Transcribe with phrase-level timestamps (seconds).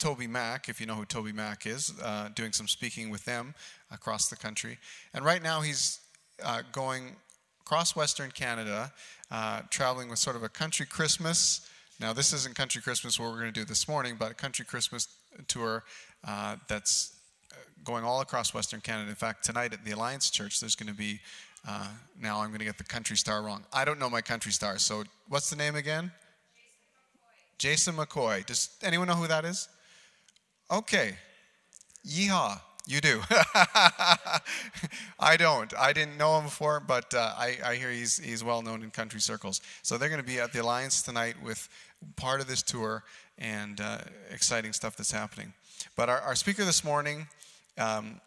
[0.00, 3.54] TobyMac, if you know who TobyMac is, uh, doing some speaking with them
[3.90, 4.78] across the country.
[5.14, 6.00] And right now he's
[6.42, 7.16] uh, going
[7.60, 8.92] across Western Canada,
[9.30, 11.68] uh, traveling with sort of a country Christmas.
[12.00, 14.64] Now, this isn't country Christmas what we're going to do this morning, but a country
[14.64, 15.06] Christmas
[15.46, 15.84] tour
[16.26, 17.14] uh, that's
[17.52, 19.10] uh, going all across Western Canada.
[19.10, 21.20] In fact, tonight at the Alliance Church, there's going to be.
[21.68, 21.88] Uh,
[22.18, 23.64] now I'm going to get the country star wrong.
[23.70, 24.78] I don't know my country star.
[24.78, 26.10] So, what's the name again?
[27.58, 28.46] Jason McCoy.
[28.46, 29.68] Does anyone know who that is?
[30.70, 31.16] Okay.
[32.06, 32.60] Yeehaw.
[32.86, 33.20] You do.
[35.20, 35.72] I don't.
[35.78, 38.90] I didn't know him before, but uh, I, I, hear he's, he's well known in
[38.90, 39.60] country circles.
[39.82, 41.68] So they're going to be at the Alliance tonight with
[42.16, 43.04] part of this tour
[43.38, 43.98] and uh,
[44.30, 45.52] exciting stuff that's happening.
[45.96, 47.28] But our, our speaker this morning
[47.78, 48.20] um,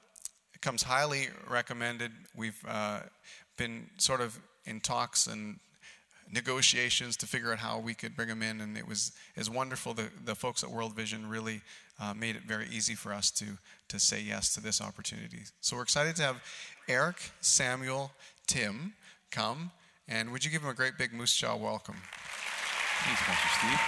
[0.61, 2.11] comes highly recommended.
[2.35, 3.01] We've uh,
[3.57, 5.59] been sort of in talks and
[6.33, 9.49] negotiations to figure out how we could bring him in, and it was, it was
[9.49, 9.93] wonderful.
[9.93, 11.61] The, the folks at World Vision really
[12.01, 13.45] uh, made it very easy for us to,
[13.89, 15.41] to say yes to this opportunity.
[15.61, 16.43] So we're excited to have
[16.89, 18.11] Eric, Samuel,
[18.47, 18.93] Timm
[19.31, 19.71] come,
[20.07, 21.95] and would you give him a great big Moose Jaw welcome?
[23.05, 23.79] Thanks, Pastor Steve.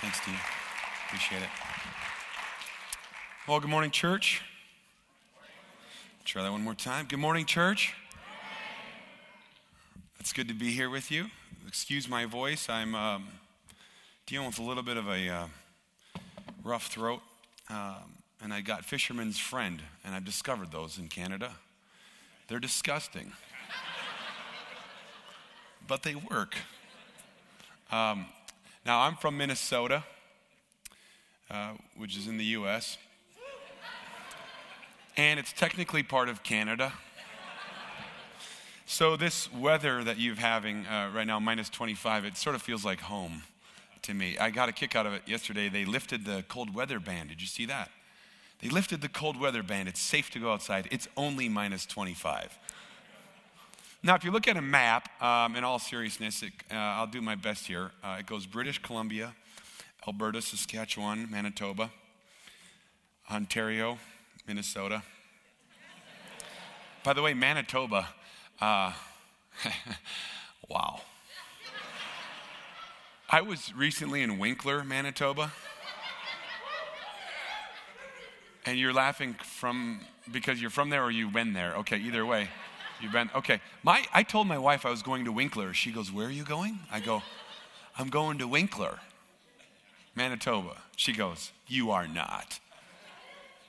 [0.00, 0.40] Thanks, Steve.
[1.08, 1.48] Appreciate it.
[3.48, 4.42] Well, good morning, church.
[6.26, 7.06] Try that one more time.
[7.08, 7.94] Good morning, church.
[10.18, 11.26] It's good to be here with you.
[11.68, 12.68] Excuse my voice.
[12.68, 13.28] I'm um,
[14.26, 15.46] dealing with a little bit of a uh,
[16.64, 17.20] rough throat.
[17.70, 21.52] Um, and I got fisherman's friend, and I've discovered those in Canada.
[22.48, 23.30] They're disgusting,
[25.86, 26.56] but they work.
[27.92, 28.26] Um,
[28.84, 30.02] now, I'm from Minnesota,
[31.48, 32.98] uh, which is in the U.S
[35.16, 36.92] and it's technically part of Canada.
[38.88, 42.84] So, this weather that you're having uh, right now, minus 25, it sort of feels
[42.84, 43.42] like home
[44.02, 44.38] to me.
[44.38, 45.68] I got a kick out of it yesterday.
[45.68, 47.26] They lifted the cold weather ban.
[47.26, 47.90] Did you see that?
[48.60, 49.88] They lifted the cold weather ban.
[49.88, 50.86] It's safe to go outside.
[50.92, 52.56] It's only minus 25.
[54.04, 57.20] Now, if you look at a map, um, in all seriousness, it, uh, I'll do
[57.20, 57.90] my best here.
[58.04, 59.34] Uh, it goes British Columbia,
[60.06, 61.90] Alberta, Saskatchewan, Manitoba,
[63.28, 63.98] Ontario,
[64.46, 65.02] Minnesota.
[67.02, 68.08] By the way, Manitoba,
[68.60, 68.92] uh,
[70.68, 71.00] wow.
[73.28, 75.52] I was recently in Winkler, Manitoba.
[78.64, 80.00] And you're laughing from
[80.32, 81.74] because you're from there or you've been there.
[81.76, 82.48] Okay, either way.
[83.00, 83.60] You've been okay.
[83.82, 85.74] My I told my wife I was going to Winkler.
[85.74, 86.78] She goes, Where are you going?
[86.90, 87.22] I go,
[87.98, 88.98] I'm going to Winkler,
[90.14, 90.78] Manitoba.
[90.96, 92.58] She goes, You are not.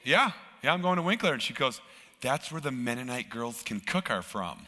[0.04, 0.32] Yeah,
[0.64, 1.34] yeah, I'm going to Winkler.
[1.34, 1.82] And she goes,
[2.22, 4.60] That's where the Mennonite girls can cook are from.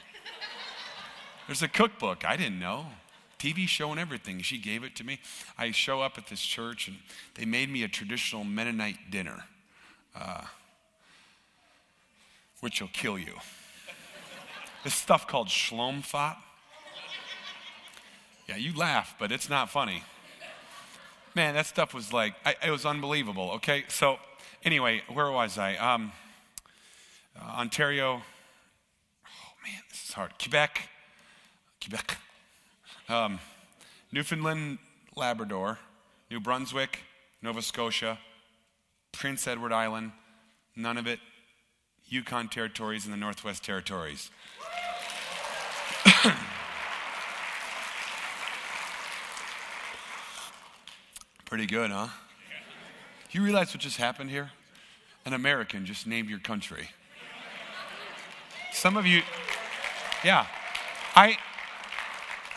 [1.47, 2.25] There's a cookbook.
[2.25, 2.87] I didn't know.
[3.39, 4.41] TV show and everything.
[4.41, 5.19] She gave it to me.
[5.57, 6.97] I show up at this church and
[7.35, 9.45] they made me a traditional Mennonite dinner,
[10.13, 10.41] uh,
[12.59, 13.33] which will kill you.
[14.83, 16.35] this stuff called shlompfat.
[18.49, 20.03] Yeah, you laugh, but it's not funny.
[21.35, 23.51] Man, that stuff was like, I, it was unbelievable.
[23.51, 24.19] Okay, so
[24.65, 25.77] Anyway, where was I?
[25.77, 26.11] Um,
[27.39, 28.21] uh, Ontario.
[29.25, 30.33] Oh man, this is hard.
[30.37, 30.89] Quebec.
[31.81, 32.17] Quebec.
[33.07, 33.39] Um,
[34.11, 34.79] Newfoundland,
[35.15, 35.79] Labrador,
[36.29, 36.99] New Brunswick,
[37.41, 38.19] Nova Scotia,
[39.13, 40.11] Prince Edward Island,
[40.75, 41.19] none of it,
[42.07, 44.29] Yukon territories and the Northwest Territories.
[51.45, 52.09] Pretty good, huh?
[53.31, 54.49] You realize what just happened here?
[55.25, 56.89] An American just named your country.
[58.73, 59.21] Some of you,
[60.23, 60.47] yeah.
[61.15, 61.37] I,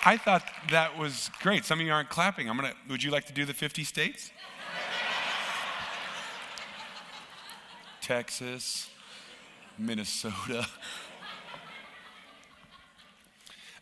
[0.04, 1.66] I thought that was great.
[1.66, 2.48] Some of you aren't clapping.
[2.48, 2.72] I'm gonna.
[2.88, 4.30] Would you like to do the 50 states?
[8.00, 8.88] Texas,
[9.78, 10.66] Minnesota.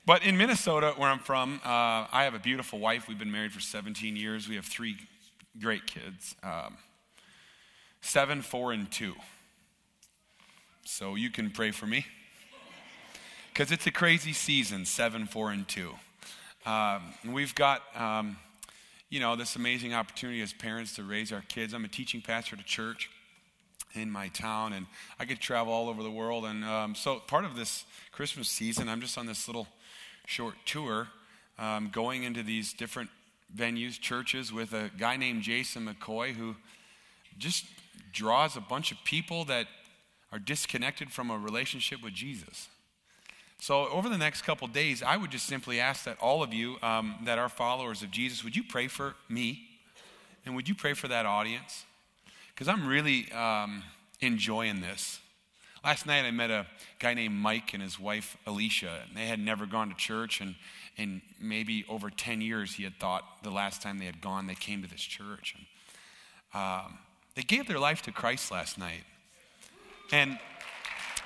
[0.07, 3.07] But in Minnesota, where I'm from, uh, I have a beautiful wife.
[3.07, 4.49] We've been married for 17 years.
[4.49, 4.97] We have three
[5.59, 6.77] great kids um,
[8.01, 9.15] seven, four, and two.
[10.85, 12.07] So you can pray for me.
[13.53, 15.93] Because it's a crazy season, seven, four, and two.
[16.65, 18.37] Um, we've got, um,
[19.09, 21.75] you know, this amazing opportunity as parents to raise our kids.
[21.75, 23.11] I'm a teaching pastor at a church
[23.95, 24.87] in my town, and
[25.19, 26.45] I get to travel all over the world.
[26.45, 29.67] And um, so, part of this Christmas season, I'm just on this little
[30.27, 31.09] short tour,
[31.59, 33.11] um, going into these different
[33.57, 36.57] venues, churches, with a guy named Jason McCoy who
[37.39, 37.65] just
[38.13, 39.67] draws a bunch of people that
[40.33, 42.69] are disconnected from a relationship with Jesus.
[43.59, 46.77] So, over the next couple days, I would just simply ask that all of you
[46.83, 49.67] um, that are followers of Jesus, would you pray for me?
[50.47, 51.85] And would you pray for that audience?
[52.55, 53.83] Because I'm really um,
[54.21, 55.21] enjoying this.
[55.83, 56.67] Last night, I met a
[56.99, 59.01] guy named Mike and his wife, Alicia.
[59.15, 60.55] They had never gone to church, and,
[60.99, 64.55] and maybe over 10 years, he had thought the last time they had gone, they
[64.55, 65.55] came to this church.
[65.57, 66.99] And, um,
[67.35, 69.05] they gave their life to Christ last night.
[70.13, 70.39] And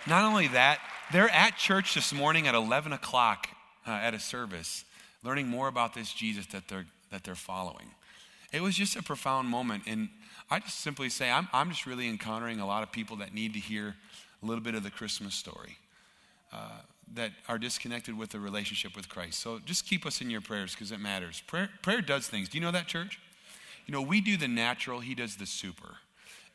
[0.06, 0.78] not only that,
[1.12, 3.48] they're at church this morning at 11 o'clock
[3.86, 4.84] uh, at a service,
[5.24, 7.86] learning more about this Jesus that they're, that they're following.
[8.52, 9.82] It was just a profound moment.
[9.88, 10.10] And
[10.48, 13.54] I just simply say, I'm, I'm just really encountering a lot of people that need
[13.54, 13.96] to hear
[14.44, 15.79] a little bit of the Christmas story.
[16.52, 16.81] Uh,
[17.14, 19.41] that are disconnected with the relationship with Christ.
[19.41, 21.43] So just keep us in your prayers because it matters.
[21.46, 22.49] Prayer, prayer does things.
[22.49, 23.20] Do you know that, church?
[23.87, 25.96] You know, we do the natural, He does the super.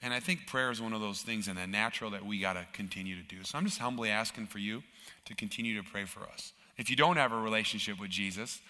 [0.01, 2.53] And I think prayer is one of those things in the natural that we got
[2.53, 3.43] to continue to do.
[3.43, 4.81] So I'm just humbly asking for you
[5.25, 6.53] to continue to pray for us.
[6.77, 8.61] If you don't have a relationship with Jesus,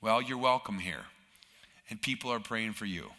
[0.00, 1.04] well, you're welcome here.
[1.88, 3.10] And people are praying for you.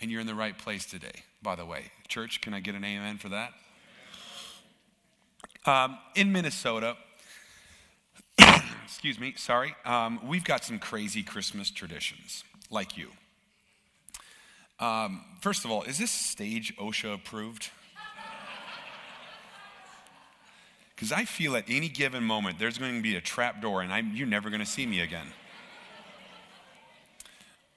[0.00, 1.92] And you're in the right place today, by the way.
[2.08, 3.52] Church, can I get an amen for that?
[5.64, 6.96] Um, in Minnesota,
[8.84, 13.10] excuse me, sorry, um, we've got some crazy Christmas traditions, like you.
[14.80, 17.70] Um, first of all, is this stage OSHA approved?
[20.94, 23.92] Because I feel at any given moment there's going to be a trap door and
[23.92, 25.26] I'm, you're never going to see me again.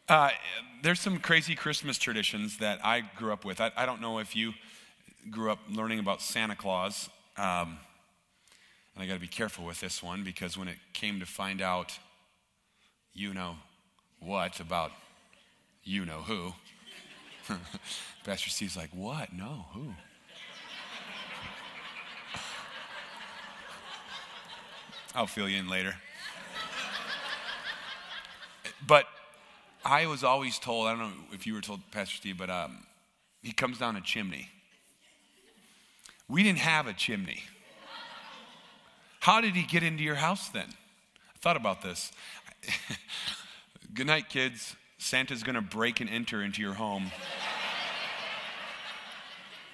[0.08, 0.30] Uh,
[0.84, 3.60] there's some crazy Christmas traditions that I grew up with.
[3.60, 4.54] I, I, don't know if you
[5.32, 7.10] grew up learning about Santa Claus.
[7.38, 7.78] Um,
[8.94, 11.62] and I got to be careful with this one because when it came to find
[11.62, 11.98] out
[13.14, 13.56] you know
[14.20, 14.92] what about
[15.84, 16.54] you know who,
[18.24, 19.32] Pastor Steve's like, What?
[19.34, 19.94] No, who?
[25.14, 25.96] I'll fill you in later.
[28.86, 29.06] but
[29.86, 32.86] I was always told, I don't know if you were told, Pastor Steve, but um,
[33.42, 34.50] he comes down a chimney.
[36.28, 37.44] We didn't have a chimney.
[39.20, 40.68] How did he get into your house then?
[40.68, 42.12] I thought about this.
[43.94, 44.76] Good night, kids.
[44.98, 47.12] Santa's going to break and enter into your home,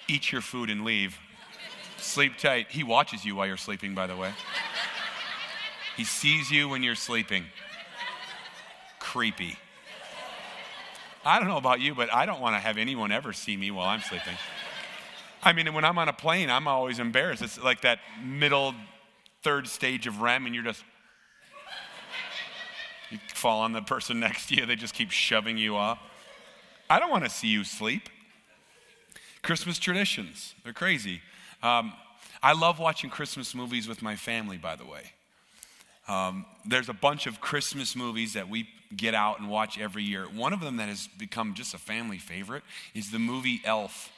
[0.07, 1.18] eat your food, and leave.
[1.98, 2.68] Sleep tight.
[2.69, 4.31] He watches you while you're sleeping, by the way.
[5.95, 7.45] He sees you when you're sleeping.
[9.00, 9.57] Creepy.
[11.24, 13.69] I don't know about you, but I don't want to have anyone ever see me
[13.69, 14.33] while I'm sleeping.
[15.43, 17.41] I mean, when I'm on a plane, I'm always embarrassed.
[17.41, 18.75] It's like that middle
[19.43, 20.83] third stage of REM, and you're just
[23.11, 25.99] you fall on the person next to you, they just keep shoving you off.
[26.89, 28.09] I don't want to see you sleep.
[29.43, 31.21] Christmas traditions, they're crazy.
[31.61, 31.93] Um,
[32.43, 35.11] I love watching Christmas movies with my family, by the way.
[36.07, 40.25] Um, there's a bunch of Christmas movies that we get out and watch every year.
[40.25, 44.11] One of them that has become just a family favorite is the movie Elf.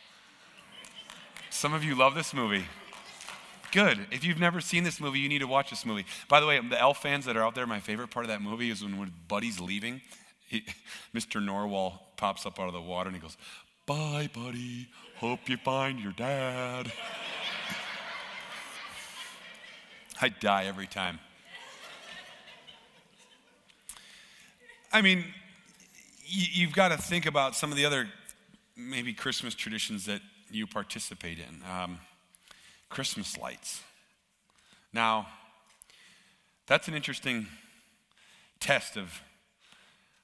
[1.54, 2.66] Some of you love this movie.
[3.72, 4.08] Good.
[4.10, 6.04] If you've never seen this movie, you need to watch this movie.
[6.28, 8.42] By the way, the elf fans that are out there, my favorite part of that
[8.42, 10.02] movie is when, Buddy's leaving,
[10.48, 10.66] he,
[11.16, 11.42] Mr.
[11.42, 13.38] Narwhal pops up out of the water and he goes,
[13.86, 14.90] Bye, Buddy.
[15.18, 16.92] Hope you find your dad.
[20.22, 21.20] I die every time.
[24.92, 25.24] I mean,
[26.26, 28.10] you've got to think about some of the other
[28.76, 30.22] maybe Christmas traditions that
[30.56, 31.62] you participate in.
[31.70, 32.00] Um,
[32.90, 33.82] Christmas lights.
[34.94, 35.28] Now,
[36.68, 37.48] that's an interesting
[38.60, 39.22] test of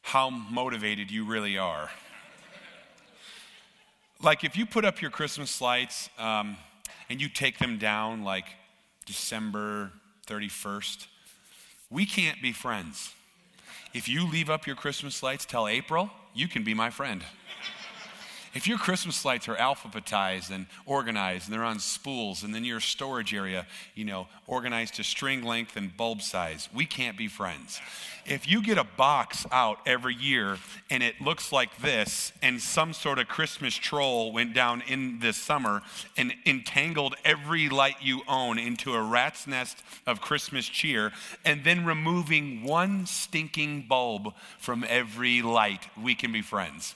[0.01, 1.89] how motivated you really are.
[4.21, 6.57] like, if you put up your Christmas lights um,
[7.09, 8.45] and you take them down like
[9.05, 9.91] December
[10.27, 11.07] 31st,
[11.89, 13.13] we can't be friends.
[13.93, 17.23] If you leave up your Christmas lights till April, you can be my friend.
[18.55, 22.79] If your Christmas lights are alphabetized and organized and they're on spools and then your
[22.79, 27.79] storage area, you know, organized to string length and bulb size, we can't be friends.
[28.25, 30.57] If you get a box out every year
[30.89, 35.37] and it looks like this and some sort of Christmas troll went down in this
[35.37, 35.81] summer
[36.17, 39.77] and entangled every light you own into a rat's nest
[40.07, 41.11] of Christmas cheer
[41.45, 46.95] and then removing one stinking bulb from every light, we can be friends.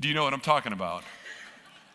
[0.00, 1.04] Do you know what I'm talking about?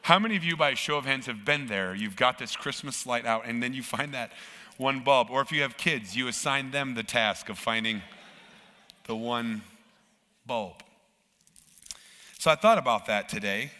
[0.01, 1.95] How many of you, by show of hands, have been there?
[1.95, 4.31] You've got this Christmas light out, and then you find that
[4.77, 5.29] one bulb.
[5.31, 8.03] Or if you have kids, you assign them the task of finding
[9.05, 9.63] the one
[10.45, 10.83] bulb.
[12.37, 13.71] So I thought about that today.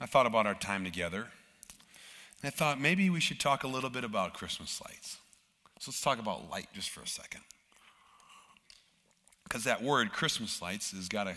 [0.00, 1.26] I thought about our time together.
[2.42, 5.18] I thought maybe we should talk a little bit about Christmas lights.
[5.78, 7.42] So let's talk about light just for a second.
[9.44, 11.36] Because that word, Christmas lights, has got a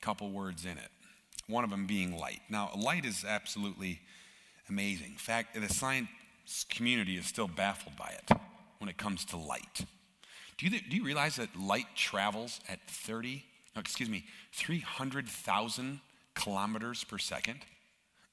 [0.00, 0.90] couple words in it.
[1.46, 2.40] One of them being light.
[2.48, 4.00] Now, light is absolutely
[4.68, 5.12] amazing.
[5.12, 6.08] In fact, the science
[6.68, 8.38] community is still baffled by it
[8.78, 9.84] when it comes to light.
[10.58, 13.44] Do you, do you realize that light travels at 30,
[13.76, 16.00] no, excuse me, 300,000
[16.34, 17.60] kilometers per second?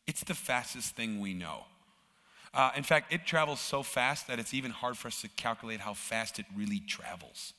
[0.08, 1.66] It's the fastest thing we know.
[2.54, 5.82] Uh, in fact, it travels so fast that it's even hard for us to calculate
[5.82, 7.54] how fast it really travels.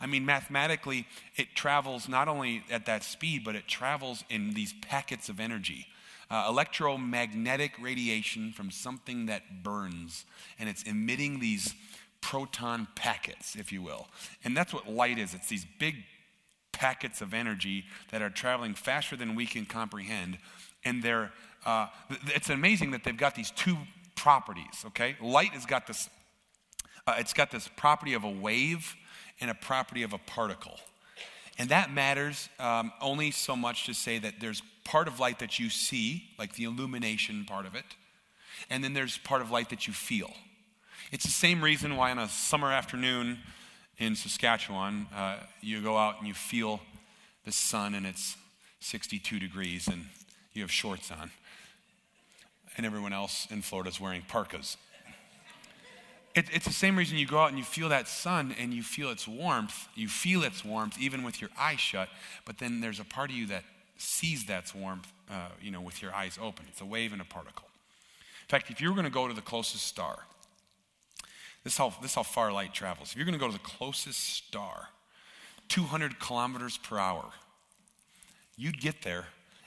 [0.00, 4.74] I mean, mathematically, it travels not only at that speed, but it travels in these
[4.80, 5.86] packets of energy.
[6.30, 10.24] Uh, electromagnetic radiation from something that burns,
[10.58, 11.74] and it's emitting these
[12.20, 14.08] proton packets, if you will.
[14.42, 15.96] And that's what light is it's these big
[16.72, 20.38] packets of energy that are traveling faster than we can comprehend.
[20.84, 21.32] And they're,
[21.64, 21.86] uh,
[22.34, 23.76] it's amazing that they've got these two
[24.16, 25.16] properties, okay?
[25.20, 26.08] Light has got this,
[27.06, 28.94] uh, it's got this property of a wave
[29.40, 30.78] and a property of a particle.
[31.58, 35.58] And that matters um, only so much to say that there's part of light that
[35.58, 37.84] you see, like the illumination part of it,
[38.70, 40.32] and then there's part of light that you feel.
[41.12, 43.38] It's the same reason why on a summer afternoon
[43.98, 46.80] in Saskatchewan, uh, you go out and you feel
[47.44, 48.36] the sun and it's
[48.80, 50.06] 62 degrees and
[50.52, 51.30] you have shorts on
[52.76, 54.76] and everyone else in Florida is wearing parkas.
[56.34, 58.82] It, it's the same reason you go out and you feel that sun and you
[58.82, 59.88] feel its warmth.
[59.94, 62.08] You feel its warmth even with your eyes shut,
[62.44, 63.62] but then there's a part of you that
[63.96, 66.66] sees that warmth, uh, you know, with your eyes open.
[66.68, 67.66] It's a wave and a particle.
[68.42, 70.18] In fact, if you were going to go to the closest star,
[71.62, 73.12] this is, how, this is how far light travels.
[73.12, 74.88] If you're going to go to the closest star,
[75.68, 77.30] 200 kilometers per hour,
[78.56, 79.26] you'd get there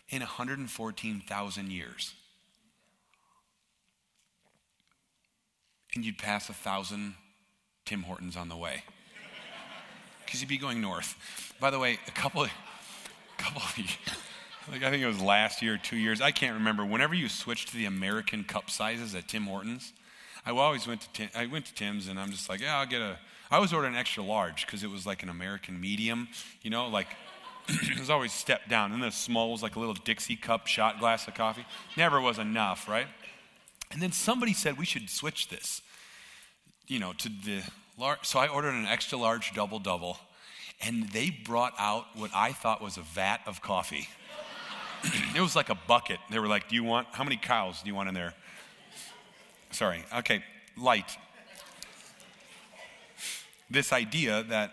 [0.09, 2.13] in 114,000 years.
[5.95, 7.15] And you'd pass a thousand
[7.85, 8.83] Tim Hortons on the way.
[10.25, 11.15] Because you'd be going north.
[11.59, 13.73] By the way, a couple of, a couple of
[14.71, 16.85] like I think it was last year, two years, I can't remember.
[16.85, 19.93] Whenever you switch to the American cup sizes at Tim Hortons,
[20.45, 22.85] I always went to Tim, I went to Tim's and I'm just like, yeah, I'll
[22.85, 23.17] get a.
[23.49, 26.27] I always ordered an extra large because it was like an American medium,
[26.61, 27.07] you know, like
[27.69, 28.91] it was always stepped down.
[28.91, 31.65] And the small was like a little Dixie cup shot glass of coffee.
[31.95, 33.07] Never was enough, right?
[33.91, 35.81] And then somebody said we should switch this,
[36.87, 37.61] you know, to the
[37.97, 38.25] large.
[38.25, 40.17] So I ordered an extra large double double,
[40.81, 44.09] and they brought out what I thought was a vat of coffee.
[45.35, 46.19] it was like a bucket.
[46.29, 48.33] They were like, "Do you want how many cows do you want in there?"
[49.71, 50.03] Sorry.
[50.17, 50.43] Okay,
[50.77, 51.17] light.
[53.69, 54.71] This idea that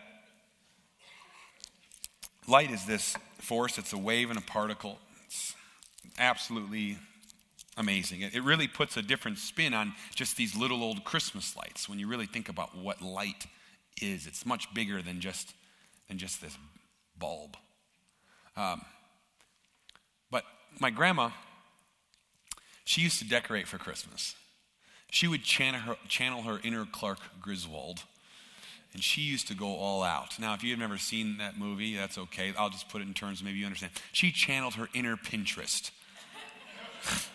[2.47, 4.99] light is this force, it's a wave and a particle.
[5.26, 5.54] It's
[6.18, 6.99] absolutely
[7.76, 8.23] amazing.
[8.23, 12.07] It really puts a different spin on just these little old Christmas lights when you
[12.07, 13.47] really think about what light
[14.00, 14.26] is.
[14.26, 15.54] It's much bigger than just,
[16.09, 16.57] than just this
[17.19, 17.57] bulb.
[18.57, 18.83] Um,
[20.31, 20.45] but
[20.78, 21.31] my grandma,
[22.85, 24.35] she used to decorate for Christmas.
[25.11, 28.02] She would channel her, channel her inner Clark Griswold,
[28.93, 30.38] and she used to go all out.
[30.38, 32.52] Now, if you've never seen that movie, that's okay.
[32.57, 33.93] I'll just put it in terms maybe you understand.
[34.12, 35.90] She channeled her inner Pinterest.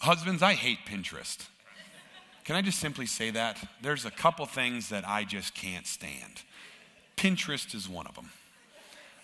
[0.00, 1.46] Husbands, I hate Pinterest.
[2.44, 3.58] Can I just simply say that?
[3.82, 6.42] There's a couple things that I just can't stand.
[7.16, 8.30] Pinterest is one of them.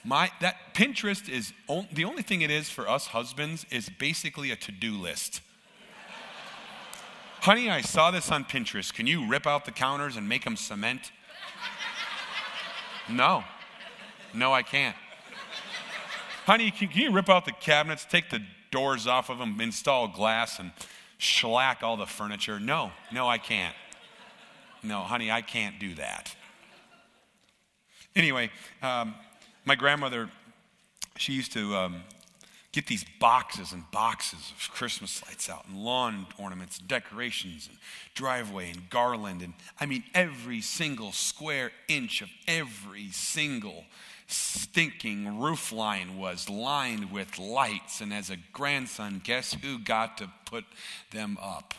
[0.05, 4.51] My, that Pinterest is on, the only thing it is for us husbands is basically
[4.51, 5.41] a to-do list.
[7.41, 8.93] Honey, I saw this on Pinterest.
[8.93, 11.13] Can you rip out the counters and make them cement?
[13.09, 13.45] No.
[14.35, 14.97] No, I can't.
[16.47, 18.43] Honey, can, can you rip out the cabinets, take the
[18.75, 20.73] doors off of them, install glass, and
[21.17, 22.59] shellac all the furniture.
[22.59, 23.75] No, no, I can't.
[24.83, 26.35] No, honey, I can't do that.
[28.17, 28.51] Anyway,
[28.83, 29.15] um,
[29.65, 30.29] my grandmother,
[31.17, 32.03] she used to um,
[32.73, 37.79] get these boxes and boxes of Christmas lights out and lawn ornaments and decorations and
[38.15, 39.41] driveway and garland.
[39.41, 43.85] And I mean, every single square inch of every single
[44.27, 48.01] stinking roof line was lined with lights.
[48.01, 50.65] And as a grandson, guess who got to put
[51.11, 51.75] them up?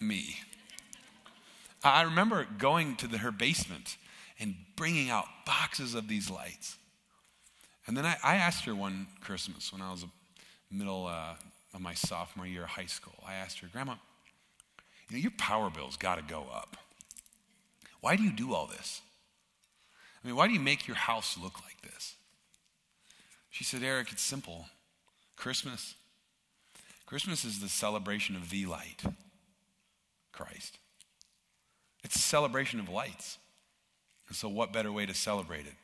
[0.00, 0.36] Me.
[1.82, 3.96] I remember going to the, her basement
[4.38, 6.76] and bringing out boxes of these lights.
[7.86, 10.10] And then I, I asked her one Christmas when I was a
[10.74, 11.34] middle uh,
[11.74, 13.22] of my sophomore year of high school.
[13.26, 13.94] I asked her, Grandma,
[15.08, 16.76] you know, your power bill's got to go up.
[18.00, 19.02] Why do you do all this?
[20.22, 22.14] I mean, why do you make your house look like this?
[23.48, 24.66] She said, Eric, it's simple.
[25.36, 25.94] Christmas.
[27.06, 29.02] Christmas is the celebration of the light,
[30.32, 30.78] Christ.
[32.04, 33.38] It's a celebration of lights.
[34.28, 35.74] And so, what better way to celebrate it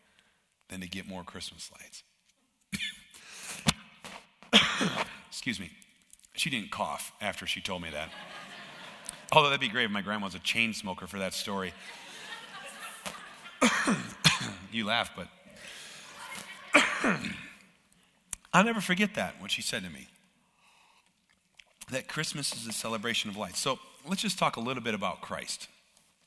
[0.68, 2.04] than to get more Christmas lights?
[5.28, 5.70] Excuse me.
[6.34, 8.10] She didn't cough after she told me that.
[9.32, 11.72] Although that'd be great if my grandma was a chain smoker for that story.
[14.76, 15.28] You laugh, but
[18.52, 20.08] I'll never forget that, what she said to me.
[21.90, 23.56] That Christmas is a celebration of light.
[23.56, 25.68] So let's just talk a little bit about Christ.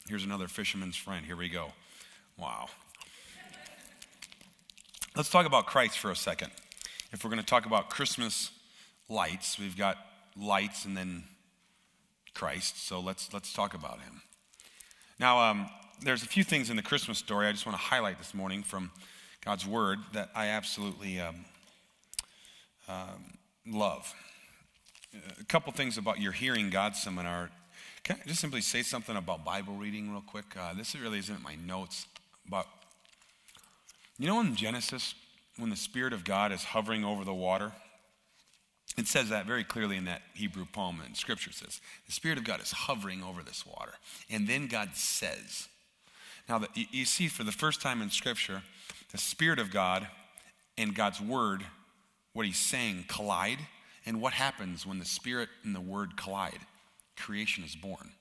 [0.07, 1.25] Here's another fisherman's friend.
[1.25, 1.73] Here we go.
[2.37, 2.69] Wow.
[5.15, 6.51] Let's talk about Christ for a second.
[7.11, 8.51] If we're going to talk about Christmas
[9.09, 9.97] lights, we've got
[10.37, 11.23] lights and then
[12.33, 12.87] Christ.
[12.87, 14.21] So let's let's talk about him.
[15.19, 15.69] Now, um,
[16.01, 18.63] there's a few things in the Christmas story I just want to highlight this morning
[18.63, 18.91] from
[19.43, 21.45] God's Word that I absolutely um,
[22.87, 23.37] um,
[23.67, 24.13] love.
[25.39, 27.49] A couple things about your Hearing God seminar.
[28.03, 30.45] Can I just simply say something about Bible reading real quick?
[30.57, 32.05] Uh, this really isn't my notes,
[32.49, 32.67] but
[34.17, 35.15] you know in Genesis
[35.57, 37.73] when the Spirit of God is hovering over the water?
[38.97, 42.43] It says that very clearly in that Hebrew poem, and Scripture says the Spirit of
[42.43, 43.93] God is hovering over this water.
[44.29, 45.67] And then God says,
[46.49, 48.63] now, you see, for the first time in Scripture,
[49.11, 50.07] the Spirit of God
[50.77, 51.63] and God's Word,
[52.33, 53.59] what He's saying, collide.
[54.05, 56.59] And what happens when the Spirit and the Word collide?
[57.15, 58.13] Creation is born.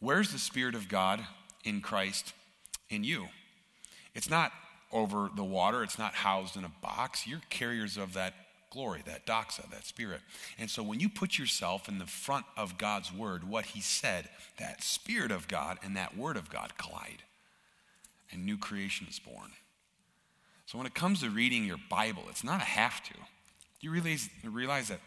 [0.00, 1.24] Where's the Spirit of God
[1.62, 2.32] in Christ
[2.90, 3.28] in you?
[4.14, 4.50] It's not
[4.90, 7.26] over the water, it's not housed in a box.
[7.26, 8.34] You're carriers of that
[8.70, 10.20] glory, that doxa, that spirit.
[10.58, 14.28] And so when you put yourself in the front of God's word, what he said,
[14.58, 17.22] that spirit of God and that word of God collide
[18.32, 19.50] and new creation is born.
[20.66, 23.14] So when it comes to reading your Bible, it's not a have to.
[23.14, 23.20] Do
[23.80, 25.00] you realize, realize that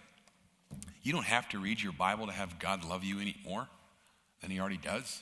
[1.01, 3.67] you don't have to read your Bible to have God love you any more
[4.41, 5.21] than he already does?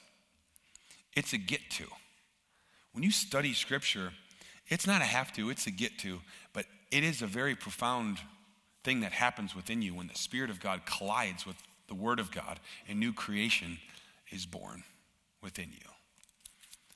[1.16, 1.86] It's a get to.
[2.92, 4.12] When you study Scripture,
[4.68, 6.20] it's not a have to, it's a get to,
[6.52, 8.18] but it is a very profound
[8.84, 11.56] thing that happens within you when the Spirit of God collides with
[11.88, 13.78] the Word of God and new creation
[14.32, 14.84] is born
[15.42, 15.93] within you.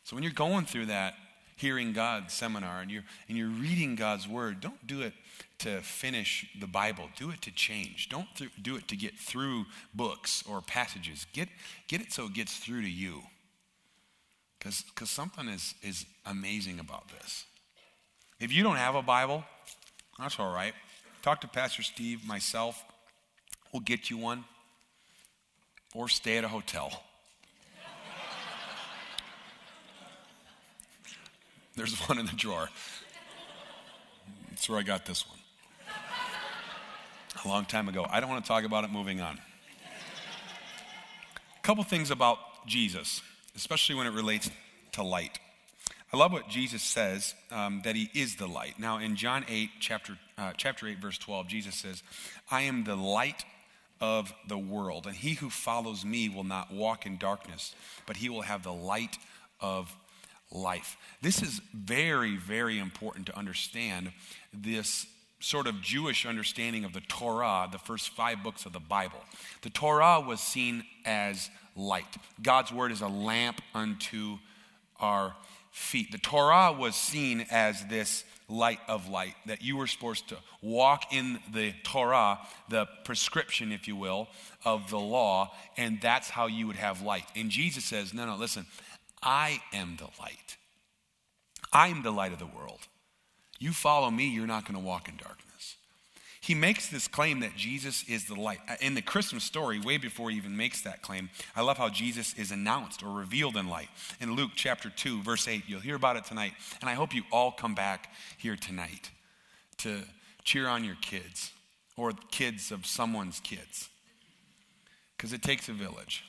[0.08, 1.16] So when you're going through that
[1.58, 5.12] hearing God seminar and you're, and you're reading God's word, don't do it
[5.58, 7.10] to finish the Bible.
[7.18, 8.08] Do it to change.
[8.08, 11.28] Don't th- do it to get through books or passages.
[11.34, 11.50] Get,
[11.90, 13.22] get it so it gets through to you.
[14.60, 17.44] Because something is, is amazing about this.
[18.40, 19.44] If you don't have a Bible,
[20.18, 20.74] that's all right.
[21.22, 22.82] Talk to Pastor Steve, myself.
[23.74, 24.46] We'll get you one.
[25.94, 27.04] Or stay at a hotel.
[31.78, 32.70] There's one in the drawer.
[34.50, 35.38] That's where I got this one.
[37.46, 38.06] A long time ago.
[38.10, 39.40] I don't want to talk about it moving on.
[41.56, 43.22] A couple things about Jesus,
[43.56, 44.50] especially when it relates
[44.94, 45.40] to light.
[46.12, 48.80] I love what Jesus says um, that he is the light.
[48.80, 52.02] Now, in John 8, chapter, uh, chapter 8, verse 12, Jesus says,
[52.50, 53.46] I am the light
[54.02, 58.30] of the world, and he who follows me will not walk in darkness, but he
[58.30, 59.18] will have the light
[59.60, 59.96] of
[60.52, 60.98] life.
[61.22, 64.12] This is very, very important to understand
[64.54, 65.06] this
[65.40, 69.20] sort of Jewish understanding of the Torah, the first five books of the Bible.
[69.62, 72.18] The Torah was seen as light.
[72.42, 74.40] God's word is a lamp unto
[75.00, 75.36] our
[75.72, 76.12] feet.
[76.12, 81.14] The Torah was seen as this light of light, that you were supposed to walk
[81.14, 84.28] in the Torah, the prescription, if you will,
[84.66, 87.26] of the law, and that's how you would have light.
[87.36, 88.66] And Jesus says, No, no, listen,
[89.22, 90.58] I am the light.
[91.74, 92.88] I am the light of the world.
[93.60, 95.78] You follow me, you're not going to walk in darkness.
[96.40, 98.60] He makes this claim that Jesus is the light.
[98.70, 101.90] Uh, in the Christmas story, way before he even makes that claim, I love how
[101.90, 103.90] Jesus is announced or revealed in light.
[104.22, 106.54] In Luke chapter 2, verse 8, you'll hear about it tonight.
[106.80, 109.10] And I hope you all come back here tonight
[109.80, 110.04] to
[110.44, 111.52] cheer on your kids
[111.98, 113.90] or kids of someone's kids.
[115.18, 116.24] Because it takes a village.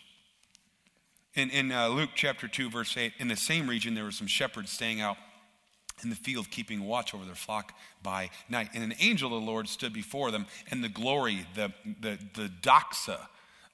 [1.35, 4.27] In, in uh, Luke chapter 2, verse 8, in the same region, there were some
[4.27, 5.17] shepherds staying out
[6.03, 8.71] in the field, keeping watch over their flock by night.
[8.75, 12.51] And an angel of the Lord stood before them, and the glory, the, the, the
[12.63, 13.19] doxa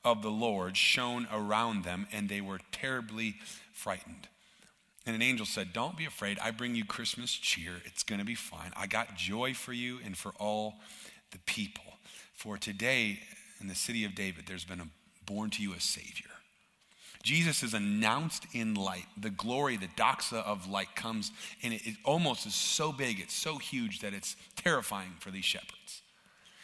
[0.05, 3.37] of the Lord shone around them, and they were terribly
[3.73, 4.29] frightened.
[5.07, 6.39] And an angel said, Don't be afraid.
[6.39, 7.75] I bring you Christmas cheer.
[7.85, 8.73] It's going to be fine.
[8.75, 10.77] I got joy for you and for all
[11.31, 11.85] the people.
[12.35, 13.21] For today,
[13.61, 14.89] in the city of David, there's been a,
[15.27, 16.34] born to you a Savior
[17.25, 19.07] Jesus is announced in light.
[19.17, 21.33] The glory, the doxa of light comes,
[21.63, 25.45] and it, it almost is so big, it's so huge that it's terrifying for these
[25.45, 26.03] shepherds.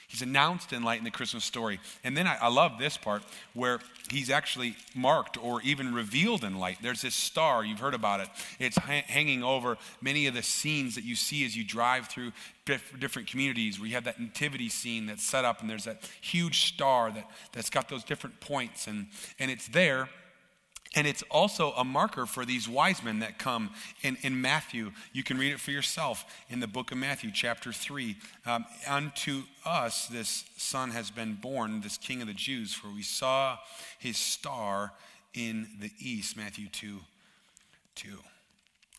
[0.06, 1.78] He's announced in light in the Christmas story.
[2.02, 3.22] And then I, I, love this part
[3.54, 3.78] where
[4.10, 6.78] he's actually marked or even revealed in light.
[6.82, 8.28] There's this star, you've heard about it.
[8.58, 12.32] It's ha- hanging over many of the scenes that you see as you drive through
[12.64, 16.02] diff- different communities where you have that nativity scene that's set up and there's that
[16.20, 18.88] huge star that, that's got those different points.
[18.88, 19.06] And,
[19.38, 20.08] and it's there
[20.96, 23.70] and it's also a marker for these wise men that come
[24.02, 24.90] in, in Matthew.
[25.12, 28.16] You can read it for yourself in the book of Matthew, chapter 3.
[28.44, 33.02] Um, Unto us this son has been born, this king of the Jews, for we
[33.02, 33.58] saw
[34.00, 34.92] his star
[35.32, 36.98] in the east, Matthew 2
[37.94, 38.08] 2.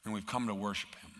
[0.06, 1.12] And we've come to worship him.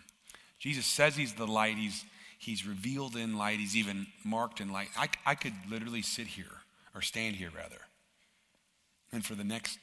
[0.58, 2.04] Jesus says he's the light, he's,
[2.38, 4.88] he's revealed in light, he's even marked in light.
[4.96, 6.62] I, I could literally sit here,
[6.94, 7.80] or stand here rather,
[9.12, 9.78] and for the next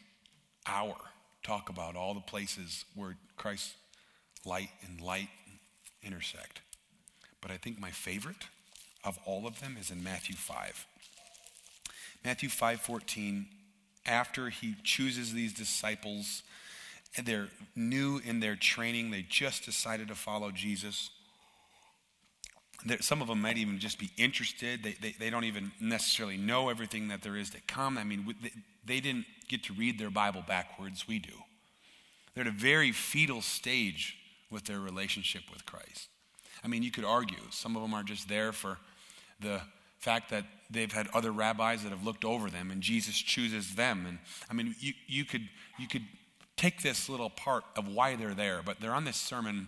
[0.65, 0.95] hour
[1.43, 3.75] talk about all the places where Christ's
[4.45, 5.29] light and light
[6.03, 6.61] intersect.
[7.41, 8.47] But I think my favorite
[9.03, 10.85] of all of them is in Matthew 5.
[12.23, 13.47] Matthew 5:14
[14.05, 16.43] after he chooses these disciples
[17.15, 21.09] and they're new in their training, they just decided to follow Jesus.
[23.01, 24.83] Some of them might even just be interested.
[24.83, 27.97] They, they, they, don't even necessarily know everything that there is to come.
[27.97, 28.51] I mean, they,
[28.85, 31.33] they didn't get to read their Bible backwards, we do.
[32.33, 34.15] They're at a very fetal stage
[34.49, 36.07] with their relationship with Christ.
[36.63, 38.77] I mean, you could argue some of them are just there for
[39.39, 39.61] the
[39.99, 44.05] fact that they've had other rabbis that have looked over them and Jesus chooses them.
[44.07, 46.03] And I mean, you, you, could, you could
[46.55, 49.67] take this little part of why they're there, but they're on this sermon,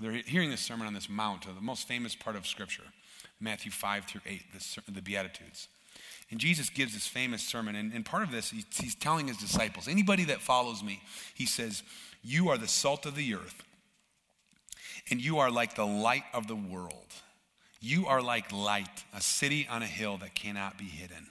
[0.00, 2.84] they're hearing this sermon on this mount, uh, the most famous part of Scripture,
[3.40, 5.68] Matthew 5 through 8, the, the Beatitudes.
[6.30, 9.36] And Jesus gives this famous sermon, and, and part of this, he's, he's telling his
[9.36, 11.02] disciples, anybody that follows me,
[11.34, 11.82] he says,
[12.22, 13.62] You are the salt of the earth,
[15.10, 16.94] and you are like the light of the world.
[17.80, 21.28] You are like light, a city on a hill that cannot be hidden.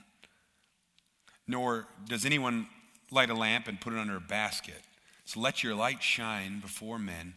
[1.47, 2.67] Nor does anyone
[3.11, 4.81] light a lamp and put it under a basket.
[5.25, 7.35] So let your light shine before men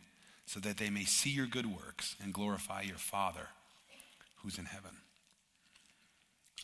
[0.53, 3.49] so that they may see your good works and glorify your Father
[4.37, 4.91] who's in heaven.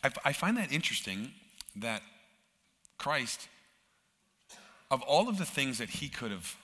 [0.03, 1.31] I, I find that interesting
[1.75, 2.03] that
[2.99, 3.47] Christ,
[4.91, 6.55] of all of the things that he could have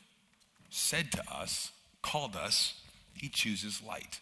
[0.69, 1.71] said to us,
[2.03, 2.79] called us,
[3.15, 4.19] he chooses light.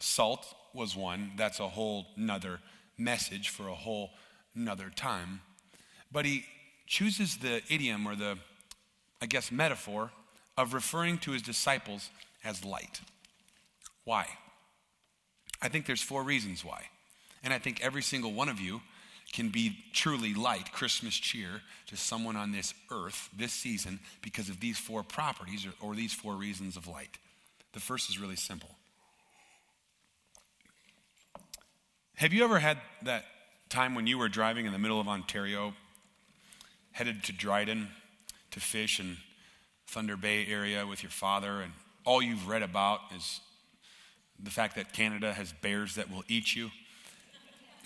[0.00, 2.58] Salt was one, that's a whole nother
[2.96, 4.10] message for a whole
[4.56, 5.40] nother time.
[6.10, 6.46] But he
[6.88, 8.38] chooses the idiom or the,
[9.22, 10.10] I guess, metaphor
[10.58, 12.10] of referring to his disciples
[12.44, 13.00] as light.
[14.04, 14.26] Why?
[15.62, 16.82] I think there's four reasons why.
[17.44, 18.82] And I think every single one of you
[19.32, 24.58] can be truly light, Christmas cheer to someone on this earth this season because of
[24.58, 27.18] these four properties or, or these four reasons of light.
[27.72, 28.70] The first is really simple.
[32.16, 33.24] Have you ever had that
[33.68, 35.74] time when you were driving in the middle of Ontario,
[36.90, 37.88] headed to Dryden
[38.50, 39.18] to fish in
[39.88, 41.72] Thunder Bay area with your father, and
[42.04, 43.40] all you've read about is
[44.42, 46.70] the fact that Canada has bears that will eat you?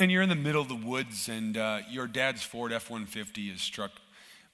[0.02, 3.50] and you're in the middle of the woods, and uh, your dad's Ford F 150
[3.50, 3.92] is struck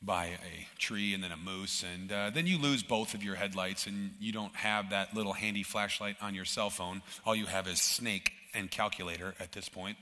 [0.03, 3.35] by a tree and then a moose, and uh, then you lose both of your
[3.35, 7.03] headlights, and you don't have that little handy flashlight on your cell phone.
[7.25, 9.97] All you have is snake and calculator at this point.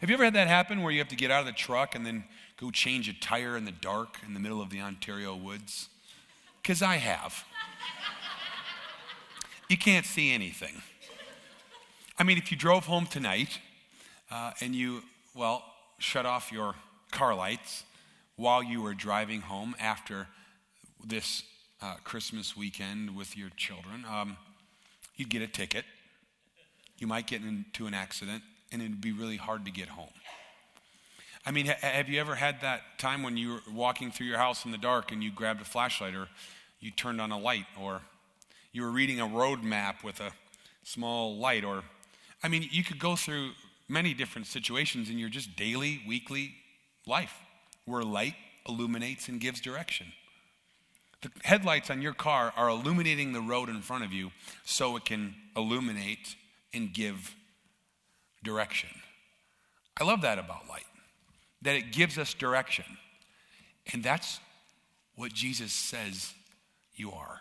[0.00, 1.94] Have you ever had that happen where you have to get out of the truck
[1.94, 2.24] and then
[2.58, 5.88] go change a tire in the dark in the middle of the Ontario woods?
[6.62, 7.44] Because I have.
[9.68, 10.82] you can't see anything.
[12.18, 13.58] I mean, if you drove home tonight
[14.30, 15.02] uh, and you,
[15.34, 15.64] well,
[15.98, 16.74] shut off your
[17.10, 17.84] car lights
[18.36, 20.26] while you were driving home after
[21.04, 21.42] this
[21.80, 24.36] uh, Christmas weekend with your children, um,
[25.16, 25.84] you'd get a ticket.
[26.98, 30.10] You might get into an accident, and it'd be really hard to get home.
[31.44, 34.38] I mean, ha- have you ever had that time when you were walking through your
[34.38, 36.28] house in the dark and you grabbed a flashlight or
[36.80, 38.02] you turned on a light or
[38.72, 40.32] you were reading a road map with a
[40.84, 41.82] small light or
[42.42, 43.50] I mean, you could go through
[43.88, 46.54] many different situations in your just daily, weekly
[47.06, 47.34] life
[47.84, 48.34] where light
[48.68, 50.12] illuminates and gives direction.
[51.22, 54.30] The headlights on your car are illuminating the road in front of you
[54.64, 56.34] so it can illuminate
[56.72, 57.34] and give
[58.42, 58.88] direction.
[60.00, 60.86] I love that about light,
[61.62, 62.84] that it gives us direction.
[63.92, 64.40] And that's
[65.16, 66.32] what Jesus says
[66.94, 67.40] you are.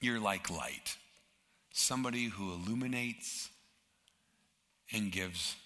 [0.00, 0.96] You're like light,
[1.72, 3.48] somebody who illuminates
[4.92, 5.56] and gives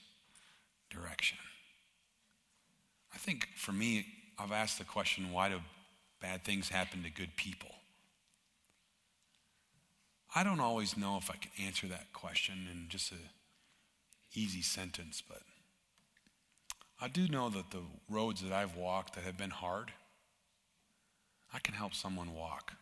[0.90, 1.38] direction.
[3.12, 4.06] I think for me,
[4.38, 5.60] I've asked the question why do
[6.20, 7.70] bad things happen to good people?
[10.34, 13.16] I don't always know if I can answer that question in just a
[14.34, 15.40] easy sentence, but
[17.00, 19.92] I do know that the roads that I've walked that have been hard,
[21.52, 22.72] I can help someone walk.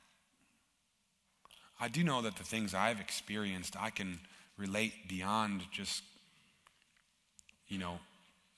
[1.78, 4.18] I do know that the things I've experienced, I can
[4.56, 6.02] relate beyond just,
[7.68, 7.98] you know,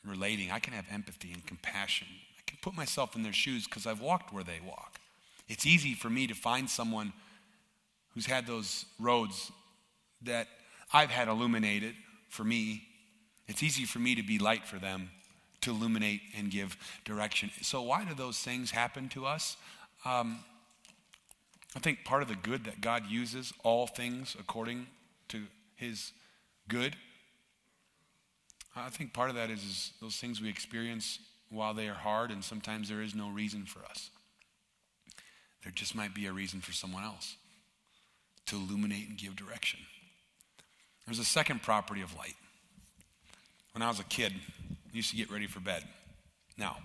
[0.05, 0.51] relating.
[0.53, 2.07] I can have empathy and compassion.
[2.39, 5.01] I can put myself in their shoes because I've walked where they walk.
[5.49, 7.13] It's easy for me to find someone
[8.15, 9.51] who's had those roads
[10.23, 10.47] that
[10.93, 11.95] I've had illuminated
[12.29, 12.83] for me.
[13.49, 15.11] It's easy for me to be light for them,
[15.63, 17.51] to illuminate and give direction.
[17.63, 19.57] So, why do those things happen to us?
[20.05, 20.41] Um,
[21.77, 24.87] I think part of the good that God uses all things according
[25.29, 25.43] to
[25.77, 26.13] his
[26.69, 26.97] good.
[28.75, 31.19] I think part of that is, is those things we experience
[31.51, 34.11] while they are hard, and sometimes there is no reason for us.
[35.63, 37.37] There just might be a reason for someone else
[38.47, 39.81] to illuminate and give direction.
[41.07, 42.37] There's a second property of light.
[43.73, 44.33] When I was a kid,
[44.99, 45.85] Used to get ready for bed.
[46.57, 46.79] Now,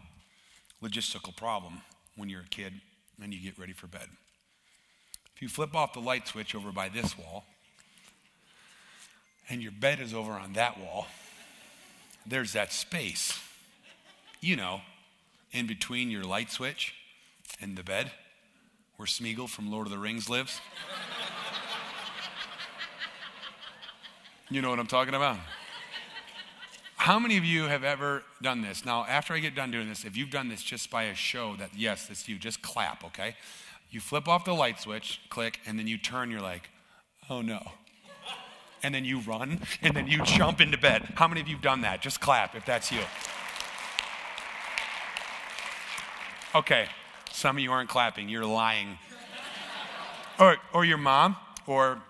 [0.84, 1.82] logistical problem
[2.16, 2.74] when you're a kid
[3.20, 4.08] and you get ready for bed.
[5.36, 7.44] If you flip off the light switch over by this wall,
[9.50, 11.08] and your bed is over on that wall,
[12.24, 13.40] there's that space,
[14.42, 14.82] you know,
[15.52, 16.94] in between your light switch
[17.60, 18.12] and the bed
[18.98, 20.62] where Smeagol from Lord of the Rings lives.
[24.52, 25.40] you know what I'm talking about?
[27.04, 28.86] How many of you have ever done this?
[28.86, 31.54] Now, after I get done doing this, if you've done this just by a show
[31.58, 33.36] that, yes, it's you, just clap, okay?
[33.92, 36.70] You flip off the light switch, click, and then you turn, you're like,
[37.30, 37.60] oh no.
[38.84, 41.12] And then you run, and then you jump into bed.
[41.16, 42.02] How many of you have done that?
[42.02, 43.02] Just clap if that's you.
[46.56, 46.86] Okay,
[47.34, 48.98] some of you aren't clapping, you're lying.
[50.40, 51.36] Or, or your mom,
[51.68, 52.02] or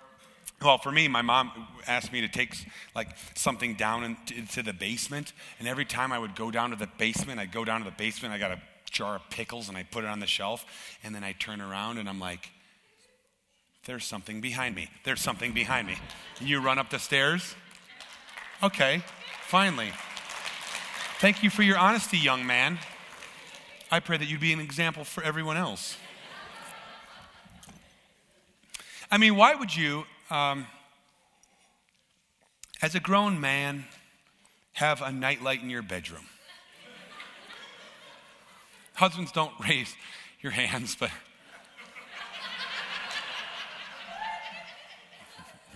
[0.63, 1.51] well, for me, my mom
[1.87, 2.55] asked me to take
[2.95, 6.87] like something down into, the basement, and every time I would go down to the
[6.97, 8.33] basement, I'd go down to the basement.
[8.33, 10.65] I got a jar of pickles and I put it on the shelf,
[11.03, 12.51] and then I turn around and I'm like,
[13.85, 14.89] "There's something behind me.
[15.03, 15.97] There's something behind me."
[16.39, 17.55] And you run up the stairs.
[18.61, 19.03] Okay,
[19.41, 19.91] finally.
[21.19, 22.79] Thank you for your honesty, young man.
[23.91, 25.97] I pray that you'd be an example for everyone else.
[29.11, 30.67] I mean, why would you um,
[32.81, 33.85] as a grown man,
[34.73, 36.25] have a nightlight in your bedroom.
[38.95, 39.95] Husbands, don't raise
[40.41, 41.09] your hands, but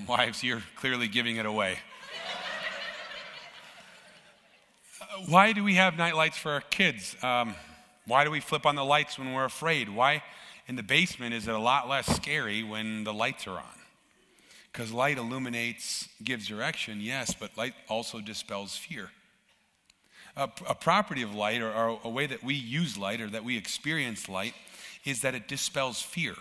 [0.07, 1.77] wives, you're clearly giving it away.
[5.27, 7.15] Why do we have nightlights for our kids?
[7.23, 7.55] Um,
[8.05, 9.89] why do we flip on the lights when we're afraid?
[9.89, 10.23] Why
[10.67, 13.77] in the basement is it a lot less scary when the lights are on?
[14.77, 19.09] Because light illuminates, gives direction, yes, but light also dispels fear.
[20.35, 23.43] A, a property of light, or, or a way that we use light, or that
[23.43, 24.53] we experience light,
[25.03, 26.35] is that it dispels fear.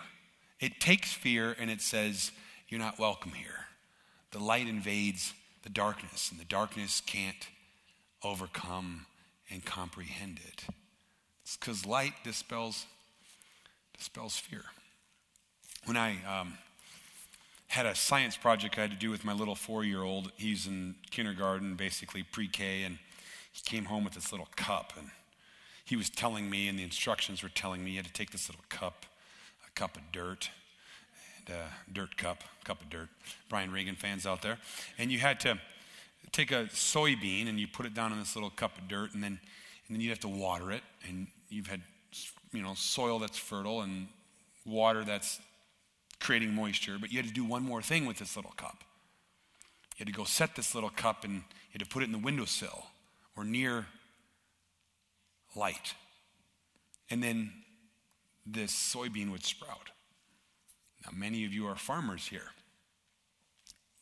[0.59, 2.31] It takes fear and it says,
[2.69, 3.65] You're not welcome here.
[4.29, 7.47] The light invades the darkness, and the darkness can't
[8.23, 9.07] overcome
[9.49, 10.63] and comprehend it.
[11.41, 12.85] It's because light dispels,
[13.97, 14.65] dispels fear.
[15.85, 16.53] When I um,
[17.67, 20.31] had a science project I had to do with my little four year old.
[20.37, 22.97] He's in kindergarten, basically pre K, and
[23.51, 24.93] he came home with this little cup.
[24.97, 25.09] And
[25.83, 28.49] he was telling me, and the instructions were telling me, he had to take this
[28.49, 29.05] little cup,
[29.65, 30.49] a cup of dirt,
[31.39, 33.09] and a dirt cup, cup of dirt.
[33.49, 34.57] Brian Regan fans out there.
[34.97, 35.59] And you had to
[36.31, 39.23] take a soybean and you put it down in this little cup of dirt, and
[39.23, 39.39] then,
[39.87, 40.83] and then you have to water it.
[41.07, 41.81] And you've had,
[42.53, 44.07] you know, soil that's fertile and
[44.65, 45.39] water that's
[46.19, 48.83] creating moisture, but you had to do one more thing with this little cup.
[49.97, 51.41] You had to go set this little cup and you
[51.73, 52.85] had to put it in the windowsill
[53.35, 53.85] or near
[55.55, 55.93] light.
[57.09, 57.51] And then
[58.45, 59.91] this soybean would sprout.
[61.05, 62.51] Now, many of you are farmers here,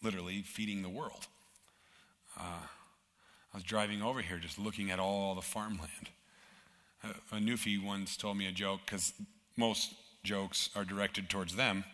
[0.02, 1.28] literally feeding the world.
[2.38, 2.68] Uh,
[3.54, 6.10] I was driving over here just looking at all the farmland.
[7.04, 9.14] Uh, a Newfie once told me a joke because
[9.56, 11.86] most jokes are directed towards them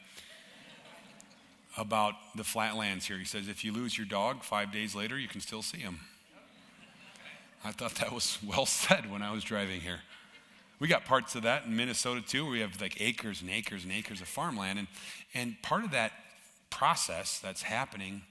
[1.78, 3.18] about the flatlands here.
[3.18, 6.00] He says, if you lose your dog, five days later, you can still see him.
[7.64, 10.00] I thought that was well said when I was driving here.
[10.80, 12.50] We got parts of that in Minnesota too.
[12.50, 14.80] We have like acres and acres and acres of farmland.
[14.80, 14.88] And,
[15.34, 16.12] and part of that
[16.72, 18.24] process that's happening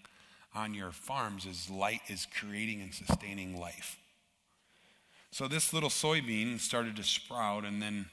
[0.55, 3.99] on your farms is light is creating and sustaining life.
[5.31, 8.07] So this little soybean started to sprout, and then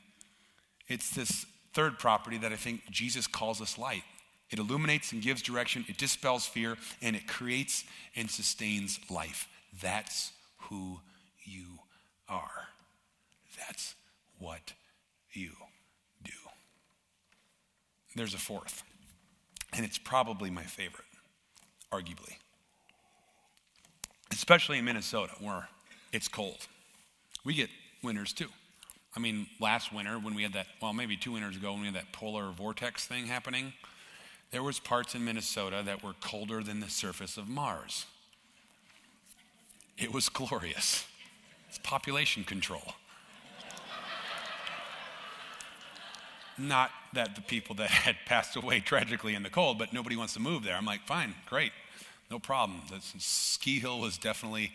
[0.88, 4.04] it's this third property that I think Jesus calls us light.
[4.50, 7.84] It illuminates and gives direction, it dispels fear, and it creates
[8.16, 9.48] and sustains life.
[9.82, 10.32] That's
[10.70, 11.00] who
[11.44, 11.80] you
[12.30, 12.68] are.
[13.58, 13.96] That's
[14.40, 14.74] what
[15.34, 15.52] you
[16.24, 16.32] do.
[18.16, 18.84] There's a fourth,
[19.74, 21.06] and it's probably my favorite,
[21.92, 22.38] arguably.
[24.32, 25.68] Especially in Minnesota, where
[26.14, 26.68] it's cold.
[27.44, 27.70] We get
[28.02, 28.48] winters too.
[29.16, 31.88] I mean, last winter when we had that, well, maybe two winters ago when we
[31.88, 33.74] had that polar vortex thing happening,
[34.52, 38.06] there was parts in Minnesota that were colder than the surface of Mars.
[39.98, 41.06] It was glorious.
[41.68, 42.94] It's population control.
[46.58, 50.34] Not that the people that had passed away tragically in the cold, but nobody wants
[50.34, 50.76] to move there.
[50.76, 51.72] I'm like, fine, great,
[52.32, 52.82] no problem.
[52.90, 54.72] The ski hill was definitely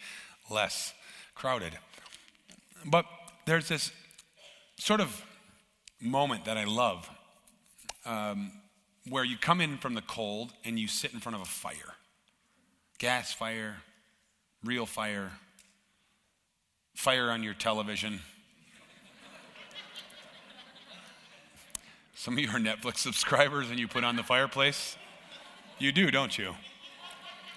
[0.50, 0.92] less
[1.34, 1.72] crowded.
[2.84, 3.06] But
[3.46, 3.90] there's this
[4.78, 5.24] sort of
[6.00, 7.08] moment that I love
[8.04, 8.52] um,
[9.08, 11.94] where you come in from the cold and you sit in front of a fire
[12.98, 13.78] gas fire,
[14.62, 15.32] real fire,
[16.94, 18.20] fire on your television.
[22.14, 24.96] Some of you are Netflix subscribers and you put on the fireplace.
[25.80, 26.54] You do, don't you?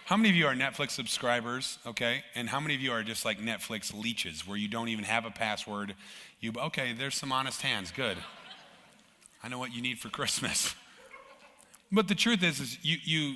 [0.05, 2.23] How many of you are Netflix subscribers, okay?
[2.34, 5.25] And how many of you are just like Netflix leeches where you don't even have
[5.25, 5.93] a password?
[6.39, 7.91] You okay, there's some honest hands.
[7.91, 8.17] Good.
[9.43, 10.73] I know what you need for Christmas.
[11.91, 13.35] But the truth is, is you, you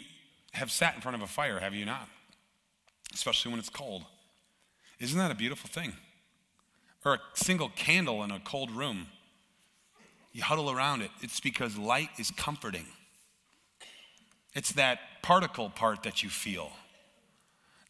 [0.53, 2.07] have sat in front of a fire, have you not?
[3.13, 4.03] Especially when it's cold.
[4.99, 5.93] Isn't that a beautiful thing?
[7.05, 9.07] Or a single candle in a cold room.
[10.33, 11.11] You huddle around it.
[11.21, 12.85] It's because light is comforting.
[14.53, 16.71] It's that particle part that you feel,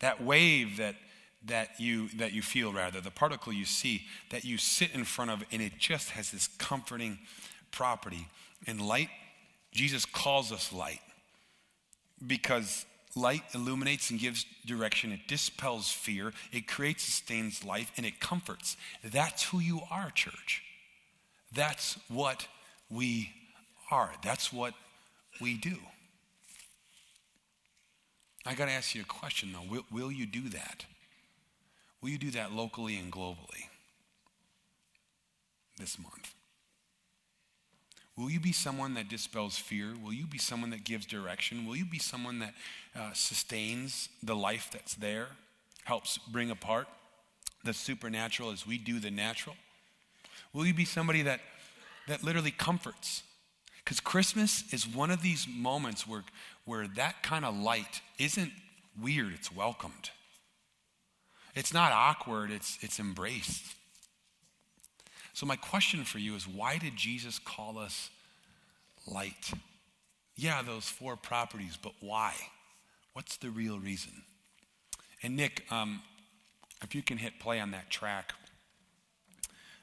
[0.01, 0.95] that wave that,
[1.45, 5.31] that, you, that you feel, rather, the particle you see that you sit in front
[5.31, 7.17] of, and it just has this comforting
[7.71, 8.27] property.
[8.67, 9.09] And light
[9.71, 11.01] Jesus calls us light
[12.25, 15.11] because light illuminates and gives direction.
[15.11, 16.33] It dispels fear.
[16.51, 18.77] It creates, sustains life, and it comforts.
[19.03, 20.63] That's who you are, church.
[21.53, 22.47] That's what
[22.89, 23.31] we
[23.91, 24.11] are.
[24.23, 24.73] That's what
[25.41, 25.77] we do.
[28.45, 29.69] I got to ask you a question though.
[29.69, 30.85] Will, will you do that?
[32.01, 33.67] Will you do that locally and globally
[35.77, 36.33] this month?
[38.19, 39.93] Will you be someone that dispels fear?
[40.03, 41.65] Will you be someone that gives direction?
[41.65, 42.53] Will you be someone that
[42.93, 45.27] uh, sustains the life that's there,
[45.85, 46.89] helps bring apart
[47.63, 49.55] the supernatural as we do the natural?
[50.51, 51.39] Will you be somebody that,
[52.09, 53.23] that literally comforts?
[53.85, 56.25] Because Christmas is one of these moments where,
[56.65, 58.51] where that kind of light isn't
[59.01, 60.09] weird, it's welcomed.
[61.55, 63.75] It's not awkward, it's, it's embraced.
[65.33, 68.09] So, my question for you is why did Jesus call us
[69.07, 69.51] light?
[70.35, 72.33] Yeah, those four properties, but why?
[73.13, 74.23] What's the real reason?
[75.21, 76.01] And, Nick, um,
[76.81, 78.33] if you can hit play on that track,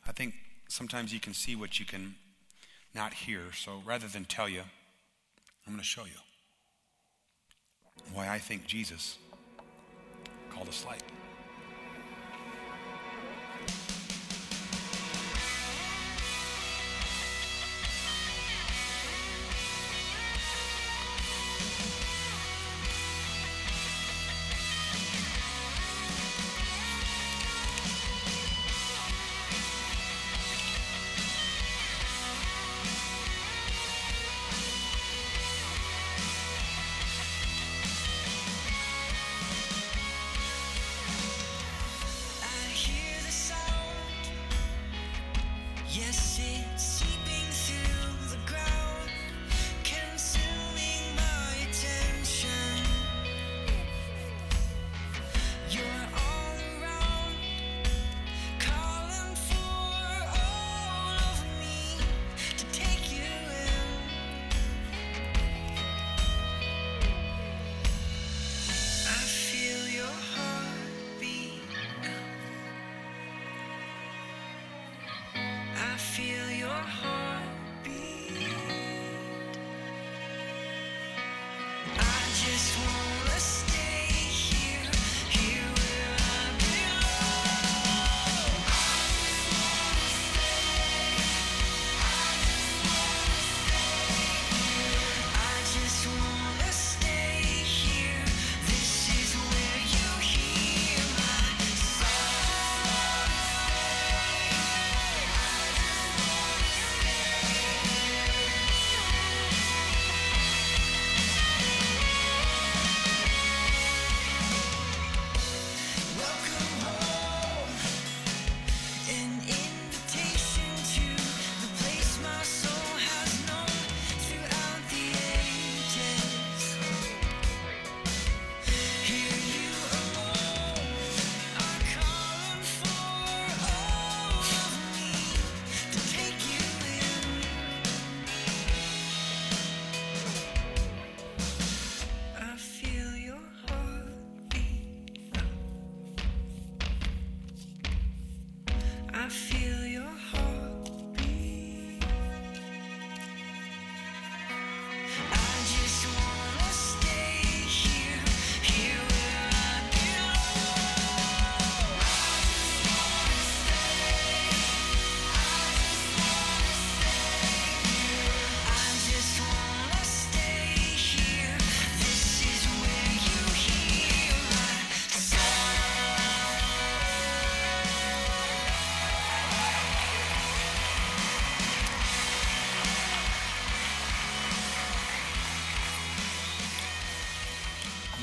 [0.08, 0.34] I think
[0.68, 2.14] sometimes you can see what you can
[2.94, 3.52] not hear.
[3.52, 4.62] So, rather than tell you,
[5.66, 6.20] I'm going to show you
[8.12, 9.18] why I think Jesus
[10.50, 11.02] called us light.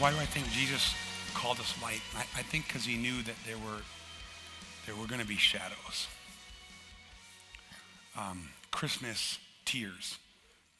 [0.04, 0.93] Why do I think Jesus
[1.34, 2.01] called us light?
[2.14, 3.80] I, I think because he knew that there were
[4.86, 6.10] there were going to be shadows.
[8.18, 10.18] Um, Christmas tears,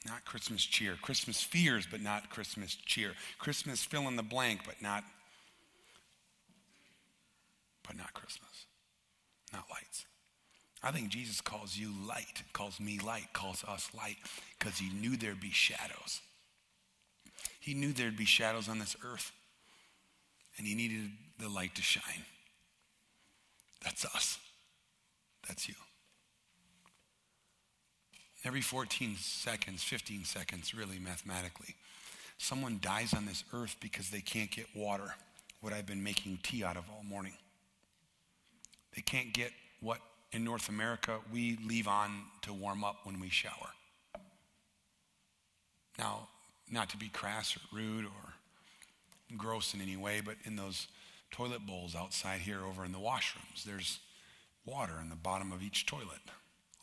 [0.06, 0.98] not Christmas cheer.
[1.02, 3.14] Christmas fears, but not Christmas cheer.
[3.40, 5.06] Christmas fill in the blank, but not
[7.88, 8.66] but not Christmas,
[9.54, 10.04] not lights.
[10.84, 14.18] I think Jesus calls you light, calls me light, calls us light,
[14.60, 16.20] because he knew there'd be shadows.
[17.64, 19.32] He knew there'd be shadows on this earth,
[20.58, 22.26] and he needed the light to shine.
[23.82, 24.38] That's us.
[25.48, 25.76] That's you.
[28.44, 31.76] Every 14 seconds, 15 seconds, really mathematically,
[32.38, 35.16] someone dies on this earth because they can't get water,
[35.62, 37.38] what I've been making tea out of all morning.
[38.94, 40.00] They can't get what
[40.34, 43.70] in North America we leave on to warm up when we shower.
[45.98, 46.28] Now,
[46.72, 48.34] not to be crass or rude or
[49.38, 50.88] gross in any way, but in those
[51.32, 54.00] toilet bowls outside here over in the washrooms, there's
[54.66, 56.22] water in the bottom of each toilet.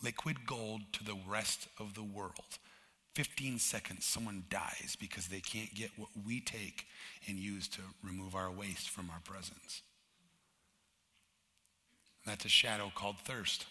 [0.02, 2.58] Liquid gold to the rest of the world.
[3.14, 6.86] 15 seconds, someone dies because they can't get what we take
[7.28, 9.82] and use to remove our waste from our presence.
[12.24, 13.66] That's a shadow called thirst.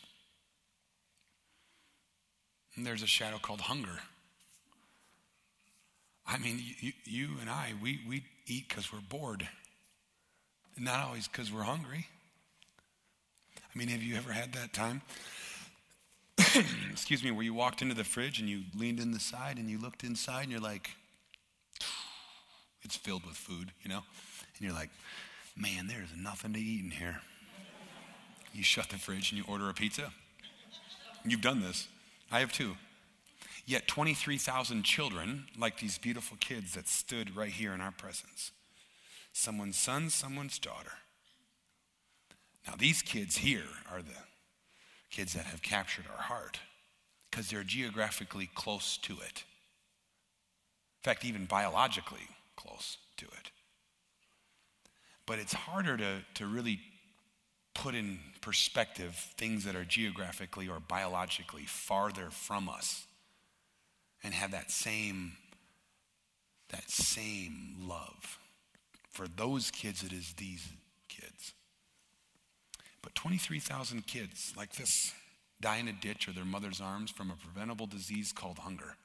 [2.76, 4.00] And there's a shadow called hunger.
[6.32, 9.48] I mean, you, you and I, we, we eat because we're bored,
[10.78, 12.08] not always because we're hungry.
[13.58, 15.02] I mean, have you ever had that time?
[16.92, 19.70] Excuse me, where you walked into the fridge and you leaned in the side and
[19.70, 20.92] you looked inside and you're like,
[22.84, 24.04] it's filled with food, you know?
[24.58, 24.90] And you're like,
[25.58, 27.22] man, there's nothing to eat in here.
[28.54, 30.12] You shut the fridge and you order a pizza.
[31.26, 31.88] You've done this.
[32.32, 32.76] I have too.
[33.70, 38.52] Yet 23,000 children, like these beautiful kids that stood right here in our presence.
[39.32, 40.94] Someone's son, someone's daughter.
[42.66, 44.24] Now, these kids here are the
[45.12, 46.58] kids that have captured our heart
[47.30, 49.44] because they're geographically close to it.
[50.98, 53.52] In fact, even biologically close to it.
[55.28, 56.80] But it's harder to, to really
[57.76, 63.06] put in perspective things that are geographically or biologically farther from us
[64.24, 65.34] and have that same
[66.70, 68.38] that same love.
[69.10, 70.68] For those kids it is these
[71.08, 71.54] kids.
[73.02, 75.14] But 23,000 kids like this
[75.62, 78.96] die in a ditch or their mother's arms from a preventable disease called hunger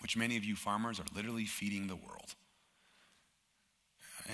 [0.00, 2.34] which many of you farmers are literally feeding the world.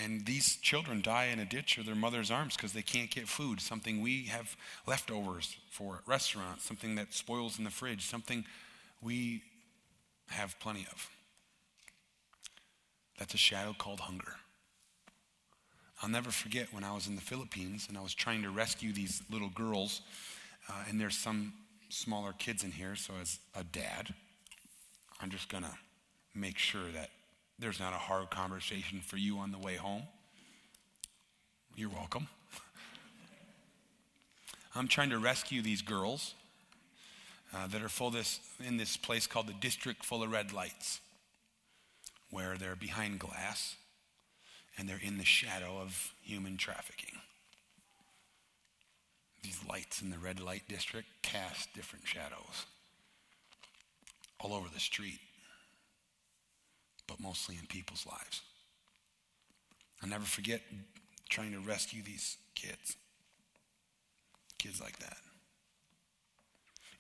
[0.03, 3.29] And these children die in a ditch or their mother's arms because they can't get
[3.29, 8.45] food, something we have leftovers for at restaurants, something that spoils in the fridge, something
[9.05, 9.43] we
[10.31, 11.11] have plenty of.
[13.19, 14.37] That's a shadow called hunger.
[16.03, 18.93] I'll never forget when I was in the Philippines and I was trying to rescue
[18.93, 20.01] these little girls,
[20.69, 21.53] uh, and there's some
[21.91, 24.13] smaller kids in here, so as a dad,
[25.21, 25.71] I'm just going to
[26.35, 27.11] make sure that
[27.59, 30.03] there's not a hard conversation for you on the way home.
[31.77, 32.27] You're welcome.
[34.75, 36.35] I'm trying to rescue these girls
[37.55, 41.01] uh, that are full this, in this place called the District Full of Red Lights,
[42.31, 43.77] where they're behind glass
[44.77, 47.21] and they're in the shadow of human trafficking.
[49.43, 52.67] These lights in the red light district cast different shadows
[54.41, 55.21] all over the street
[57.07, 58.41] but mostly in people's lives.
[60.03, 60.63] I'll never forget
[61.29, 62.97] trying to rescue these kids.
[64.59, 65.17] Kids like that.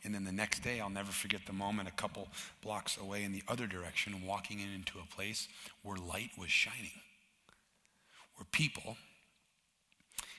[0.04, 2.28] And then the next day, I'll never forget the moment a couple
[2.62, 5.48] blocks away in the other direction, walking in into a place
[5.82, 7.00] where light was shining,
[8.36, 8.98] where people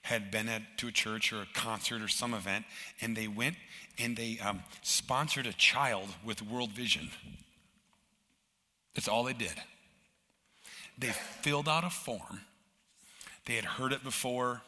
[0.04, 2.64] had been at, to a church or a concert or some event,
[3.02, 3.56] and they went
[3.98, 7.10] and they um, sponsored a child with World Vision.
[8.94, 9.56] That's all they did.
[10.98, 11.08] They
[11.42, 12.42] filled out a form.
[13.46, 14.62] They had heard it before.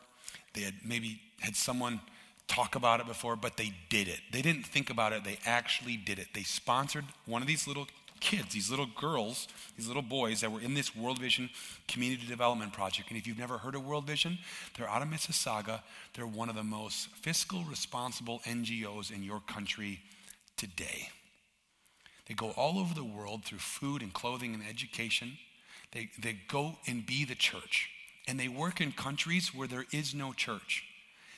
[0.53, 2.01] They had maybe had someone
[2.47, 4.19] talk about it before, but they did it.
[4.31, 6.27] They didn't think about it, they actually did it.
[6.33, 7.87] They sponsored one of these little
[8.19, 11.49] kids, these little girls, these little boys that were in this World Vision
[11.87, 13.09] Community Development Project.
[13.09, 14.39] And if you've never heard of World Vision,
[14.75, 15.81] they're out of Mississauga.
[16.13, 20.01] They're one of the most fiscal responsible NGOs in your country
[20.55, 21.09] today.
[22.27, 25.37] They go all over the world through food and clothing and education.
[25.91, 27.89] They, they go and be the church.
[28.27, 30.83] And they work in countries where there is no church.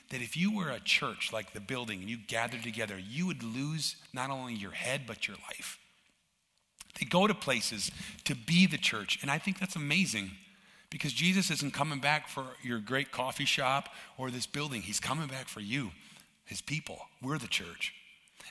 [0.10, 3.44] That if you were a church like the building and you gathered together, you would
[3.44, 5.78] lose not only your head, but your life.
[7.00, 7.92] They go to places
[8.26, 9.20] to be the church.
[9.22, 10.32] And I think that's amazing
[10.90, 14.82] because Jesus isn't coming back for your great coffee shop or this building.
[14.82, 15.92] He's coming back for you,
[16.46, 17.00] his people.
[17.22, 17.94] We're the church.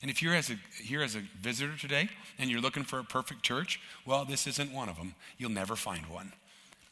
[0.01, 3.05] And if you're as a, here as a visitor today and you're looking for a
[3.05, 5.15] perfect church, well, this isn't one of them.
[5.39, 6.33] You'll never find one.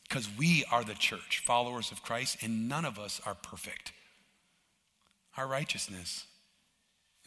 [0.09, 3.93] Because we are the church, followers of Christ, and none of us are perfect.
[5.37, 6.25] Our righteousness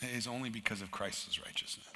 [0.01, 1.87] is only because of Christ's righteousness.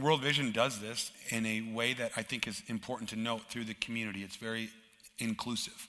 [0.00, 3.64] World Vision does this in a way that I think is important to note through
[3.64, 4.22] the community.
[4.22, 4.70] It's very
[5.18, 5.88] inclusive,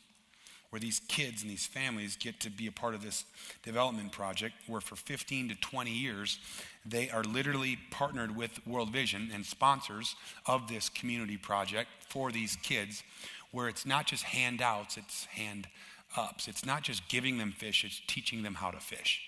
[0.71, 3.25] where these kids and these families get to be a part of this
[3.63, 6.39] development project, where for 15 to 20 years,
[6.83, 10.15] they are literally partnered with World Vision and sponsors
[10.47, 13.03] of this community project for these kids,
[13.51, 15.67] where it's not just handouts, it's hand
[16.15, 16.47] ups.
[16.47, 19.21] It's not just giving them fish, it's teaching them how to fish.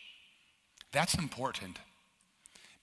[0.92, 1.80] That's important.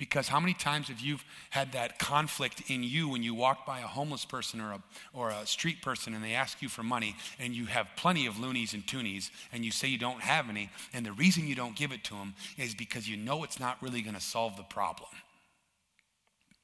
[0.01, 1.18] Because how many times have you
[1.51, 4.82] had that conflict in you when you walk by a homeless person or a,
[5.12, 8.40] or a street person and they ask you for money and you have plenty of
[8.40, 11.76] loonies and toonies and you say you don't have any, and the reason you don't
[11.76, 14.62] give it to them is because you know it's not really going to solve the
[14.62, 15.11] problem.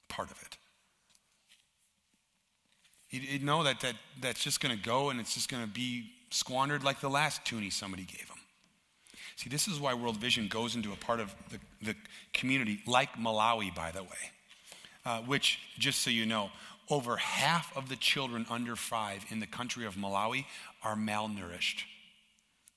[0.09, 0.57] Part of it.
[3.11, 6.11] You, know that, that that's just going to go and it's just going to be
[6.31, 8.39] squandered like the last toonie somebody gave them.
[9.37, 11.95] See, this is why World Vision goes into a part of the, the
[12.33, 14.33] community, like Malawi, by the way,
[15.05, 16.51] uh, which, just so you know,
[16.89, 20.47] over half of the children under five in the country of Malawi
[20.83, 21.83] are malnourished.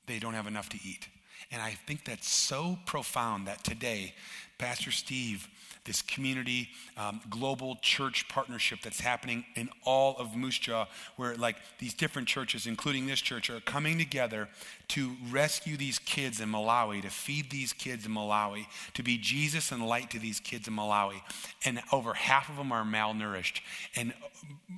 [0.06, 1.08] They don't have enough to eat.
[1.52, 4.14] And I think that's so profound that today,
[4.58, 5.48] Pastor Steve
[5.86, 11.56] this community um, global church partnership that's happening in all of Moose Jaw, where like
[11.80, 14.48] these different churches, including this church, are coming together
[14.90, 19.72] to rescue these kids in Malawi, to feed these kids in Malawi, to be Jesus
[19.72, 21.22] and light to these kids in Malawi.
[21.66, 23.62] And over half of them are malnourished.
[23.96, 24.14] And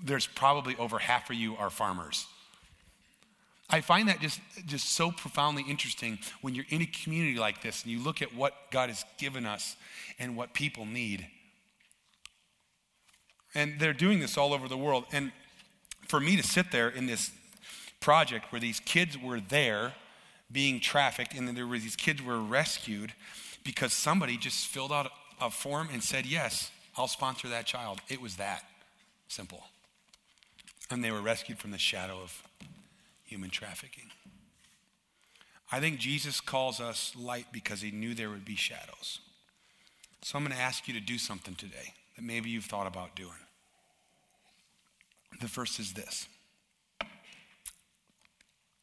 [0.04, 2.28] there's probably over half of you are farmers.
[3.72, 7.84] I find that just, just so profoundly interesting when you're in a community like this
[7.84, 9.78] and you look at what God has given us
[10.20, 11.26] and what people need.
[13.56, 15.06] And they're doing this all over the world.
[15.14, 15.32] And
[16.08, 17.32] for me to sit there in this
[18.02, 19.94] project where these kids were there
[20.52, 23.14] being trafficked and then there were these kids were rescued
[23.64, 25.10] because somebody just filled out
[25.40, 28.02] a form and said, Yes, I'll sponsor that child.
[28.10, 28.64] It was that
[29.30, 29.64] simple.
[30.90, 32.44] And they were rescued from the shadow of
[33.32, 34.12] human trafficking.
[35.72, 39.20] I think Jesus calls us light because he knew there would be shadows.
[40.22, 43.16] So I'm going to ask you to do something today that maybe you've thought about
[43.16, 43.32] doing.
[45.40, 46.28] The first is this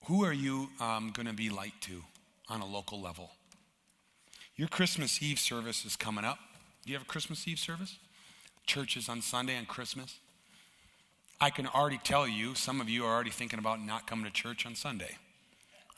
[0.07, 2.03] Who are you um, going to be light to
[2.49, 3.33] on a local level?
[4.57, 6.39] Your Christmas Eve service is coming up.
[6.87, 7.99] Do you have a Christmas Eve service?
[8.67, 10.19] Churches on Sunday and Christmas.
[11.41, 14.31] I can already tell you, some of you are already thinking about not coming to
[14.31, 15.17] church on Sunday.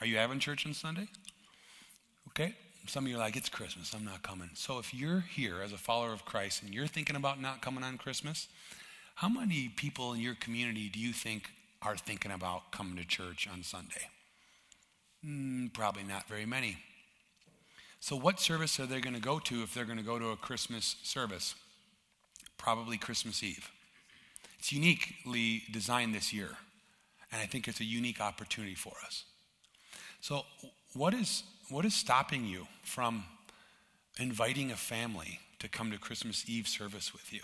[0.00, 1.08] Are you having church on Sunday?
[2.28, 2.54] Okay.
[2.86, 4.50] Some of you are like, it's Christmas, I'm not coming.
[4.54, 7.84] So if you're here as a follower of Christ and you're thinking about not coming
[7.84, 8.48] on Christmas,
[9.16, 11.50] how many people in your community do you think
[11.82, 14.08] are thinking about coming to church on Sunday?
[15.24, 16.78] Mm, probably not very many.
[18.00, 20.30] So, what service are they going to go to if they're going to go to
[20.30, 21.54] a Christmas service?
[22.56, 23.70] Probably Christmas Eve.
[24.60, 26.50] It's uniquely designed this year,
[27.32, 29.24] and I think it's a unique opportunity for us.
[30.20, 30.42] So,
[30.92, 33.24] what is, what is stopping you from
[34.18, 37.40] inviting a family to come to Christmas Eve service with you?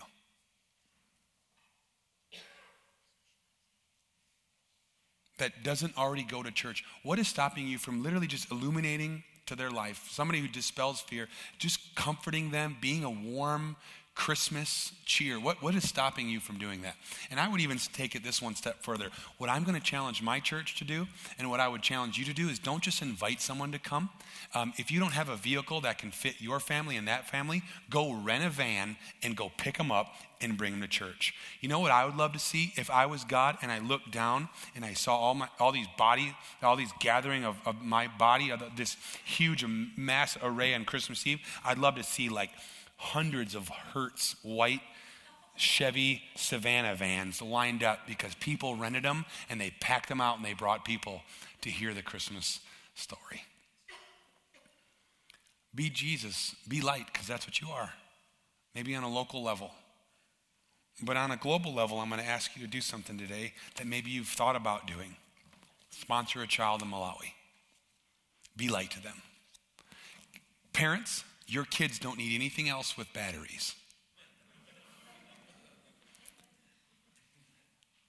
[5.39, 6.85] That doesn't already go to church.
[7.03, 10.07] What is stopping you from literally just illuminating to their life?
[10.11, 13.77] Somebody who dispels fear, just comforting them, being a warm,
[14.17, 15.39] Christmas cheer?
[15.39, 16.97] What, what is stopping you from doing that?
[17.31, 19.11] And I would even take it this one step further.
[19.37, 21.07] What I'm going to challenge my church to do,
[21.39, 24.09] and what I would challenge you to do, is don't just invite someone to come.
[24.55, 27.63] Um, if you don't have a vehicle that can fit your family and that family,
[27.91, 31.35] go rent a van and go pick them up and bring them to church.
[31.61, 34.11] You know what I would love to see if I was God and I looked
[34.11, 38.09] down and I saw all my all these body, all these gathering of, of my
[38.19, 39.65] body, of this huge
[39.97, 41.41] mass array on Christmas Eve.
[41.65, 42.51] I'd love to see like
[42.97, 44.81] hundreds of Hertz white
[45.57, 50.45] Chevy Savana vans lined up because people rented them and they packed them out and
[50.45, 51.23] they brought people
[51.63, 52.61] to hear the Christmas
[52.95, 53.43] story.
[55.75, 57.93] Be Jesus, be light, because that's what you are.
[58.75, 59.71] Maybe on a local level.
[61.03, 63.87] But on a global level, I'm going to ask you to do something today that
[63.87, 65.17] maybe you've thought about doing.
[65.91, 67.33] Sponsor a child in Malawi.
[68.57, 69.21] Be light to them.
[70.73, 73.75] Parents, your kids don't need anything else with batteries.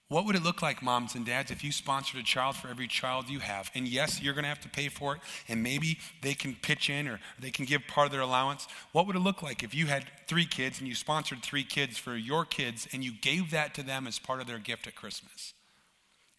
[0.10, 2.88] What would it look like, moms and dads, if you sponsored a child for every
[2.88, 3.70] child you have?
[3.76, 6.90] And yes, you're going to have to pay for it, and maybe they can pitch
[6.90, 8.68] in or they can give part of their allowance.
[8.94, 11.98] What would it look like if you had three kids and you sponsored three kids
[11.98, 14.96] for your kids and you gave that to them as part of their gift at
[14.96, 15.54] Christmas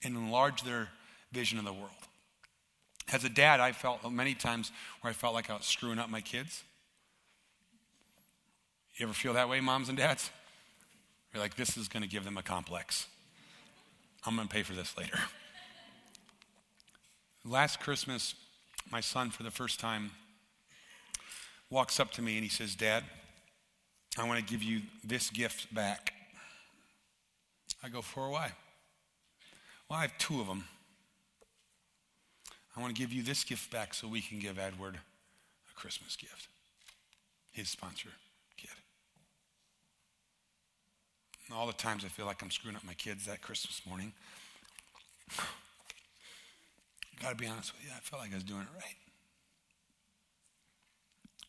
[0.03, 0.89] and enlarged their
[1.33, 1.91] vision of the world?
[3.13, 4.73] As a dad, I felt many times
[5.03, 6.65] where I felt like I was screwing up my kids.
[8.99, 10.29] You ever feel that way, moms and dads?
[11.33, 13.07] You're like, this is going to give them a complex.
[14.27, 15.19] I'm going to pay for this later.
[17.45, 18.35] Last Christmas,
[18.91, 20.11] my son, for the first time,
[21.71, 23.05] walks up to me and he says, Dad,
[24.19, 26.13] I want to give you this gift back.
[27.85, 28.51] I go, For why?
[29.89, 30.65] Well, I have two of them.
[32.77, 34.97] I want to give you this gift back so we can give Edward
[35.71, 36.49] a Christmas gift,
[37.53, 38.11] his sponsor
[38.57, 38.71] kid.
[41.55, 44.13] All the times I feel like I'm screwing up my kids that Christmas morning,
[47.23, 48.97] got to be honest with you, I felt like I was doing it right.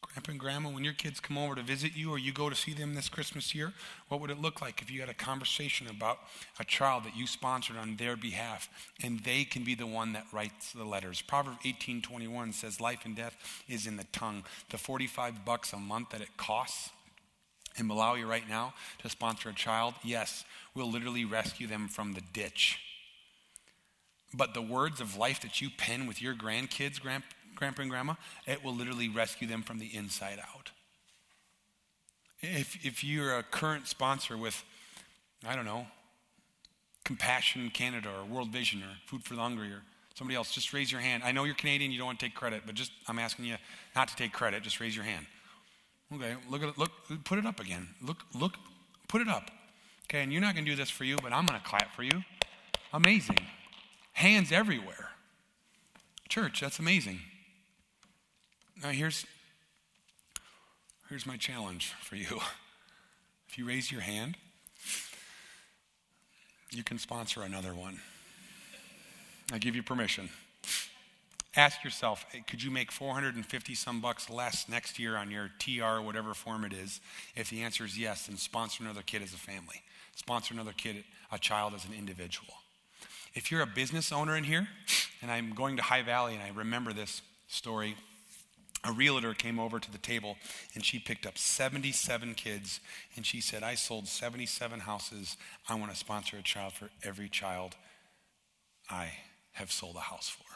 [0.02, 2.56] Grandpa and Grandma, when your kids come over to visit you or you go to
[2.56, 3.74] see them this Christmas year,
[4.08, 6.20] what would it look like if you had a conversation about
[6.60, 8.70] a child that you sponsored on their behalf
[9.04, 11.22] and they can be the one that writes the letters?
[11.22, 13.36] Proverbs 18:21 says life and death
[13.68, 14.46] is in the tongue.
[14.70, 16.90] The 45 bucks a month that it costs
[17.78, 20.44] in Malawi right now to sponsor a child, yes,
[20.74, 22.80] we'll literally rescue them from the ditch.
[24.34, 27.24] But the words of life that you pen with your grandkids, grand,
[27.56, 28.14] grandpa and grandma,
[28.46, 30.72] it will literally rescue them from the inside out.
[32.42, 34.64] If, if you're a current sponsor with,
[35.46, 35.88] I don't know,
[37.04, 39.82] Compassion Canada or World Vision or Food for the Hungry or
[40.14, 41.24] somebody else, just raise your hand.
[41.24, 43.56] I know you're Canadian, you don't want to take credit, but just I'm asking you
[43.96, 45.26] not to take credit, just raise your hand.
[46.14, 46.92] Okay, look at it, look,
[47.24, 47.88] put it up again.
[48.02, 48.54] Look, look,
[49.08, 49.52] put it up.
[50.06, 51.94] Okay, and you're not going to do this for you, but I'm going to clap
[51.96, 52.24] for you.
[52.94, 53.46] Amazing.
[54.14, 55.10] Hands everywhere.
[56.28, 57.20] Church, that's amazing.
[58.82, 59.26] Now here's
[61.10, 62.40] here's my challenge for you.
[63.48, 64.38] If you raise your hand,
[66.70, 68.00] you can sponsor another one.
[69.52, 70.30] I give you permission.
[71.60, 76.34] Ask yourself, could you make 450 some bucks less next year on your TR, whatever
[76.34, 77.02] form it is?
[77.36, 79.84] If the answer is yes, then sponsor another kid as a family.
[80.16, 81.04] Sponsor another kid,
[81.34, 82.54] a child as an individual.
[83.34, 84.70] If you're a business owner in here,
[85.22, 87.98] and I'm going to High Valley and I remember this story,
[88.86, 90.38] a realtor came over to the table
[90.76, 92.80] and she picked up 77 kids
[93.18, 95.36] and she said, I sold 77 houses.
[95.68, 97.76] I want to sponsor a child for every child
[98.90, 99.12] I
[99.52, 100.49] have sold a house for.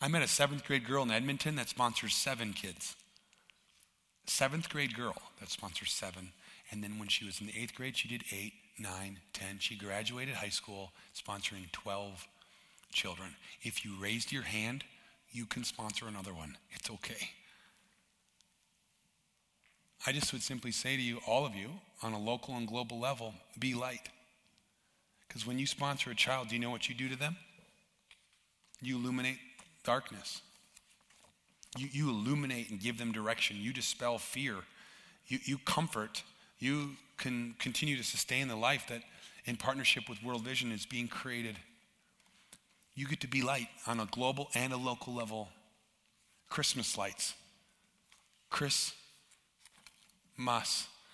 [0.00, 2.94] I met a seventh grade girl in Edmonton that sponsors seven kids.
[4.26, 6.32] Seventh grade girl that sponsors seven.
[6.70, 9.58] And then when she was in the eighth grade, she did eight, nine, ten.
[9.58, 12.26] She graduated high school sponsoring 12
[12.92, 13.30] children.
[13.62, 14.84] If you raised your hand,
[15.32, 16.56] you can sponsor another one.
[16.72, 17.30] It's okay.
[20.06, 21.70] I just would simply say to you, all of you,
[22.02, 24.08] on a local and global level, be light.
[25.26, 27.36] Because when you sponsor a child, do you know what you do to them?
[28.80, 29.38] You illuminate
[29.88, 30.42] darkness.
[31.78, 33.56] You, you illuminate and give them direction.
[33.58, 34.56] You dispel fear.
[35.28, 36.22] You, you comfort.
[36.58, 39.00] You can continue to sustain the life that,
[39.46, 41.56] in partnership with World Vision, is being created.
[42.94, 45.48] You get to be light on a global and a local level.
[46.50, 47.32] Christmas lights.
[48.50, 48.92] Christmas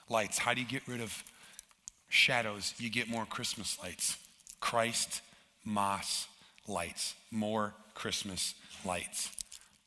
[0.09, 0.39] lights.
[0.39, 1.23] How do you get rid of
[2.09, 2.75] shadows?
[2.79, 4.17] You get more Christmas lights.
[4.59, 5.23] Christ
[5.65, 6.27] Moss
[6.67, 7.15] lights.
[7.31, 8.55] More Christmas
[8.85, 9.31] lights.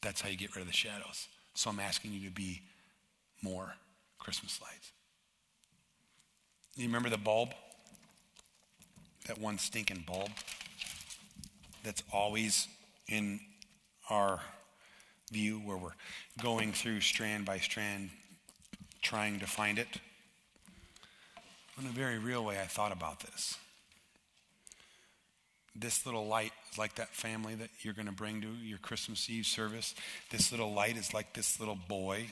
[0.01, 1.27] That's how you get rid of the shadows.
[1.53, 2.61] So I'm asking you to be
[3.41, 3.73] more
[4.19, 4.91] Christmas lights.
[6.75, 7.53] You remember the bulb?
[9.27, 10.29] That one stinking bulb
[11.83, 12.67] that's always
[13.07, 13.39] in
[14.09, 14.41] our
[15.31, 15.95] view where we're
[16.41, 18.09] going through strand by strand
[19.01, 19.87] trying to find it.
[21.79, 23.57] In a very real way, I thought about this
[25.79, 29.45] this little light like that family that you're going to bring to your Christmas Eve
[29.45, 29.95] service.
[30.29, 32.27] This little light is like this little boy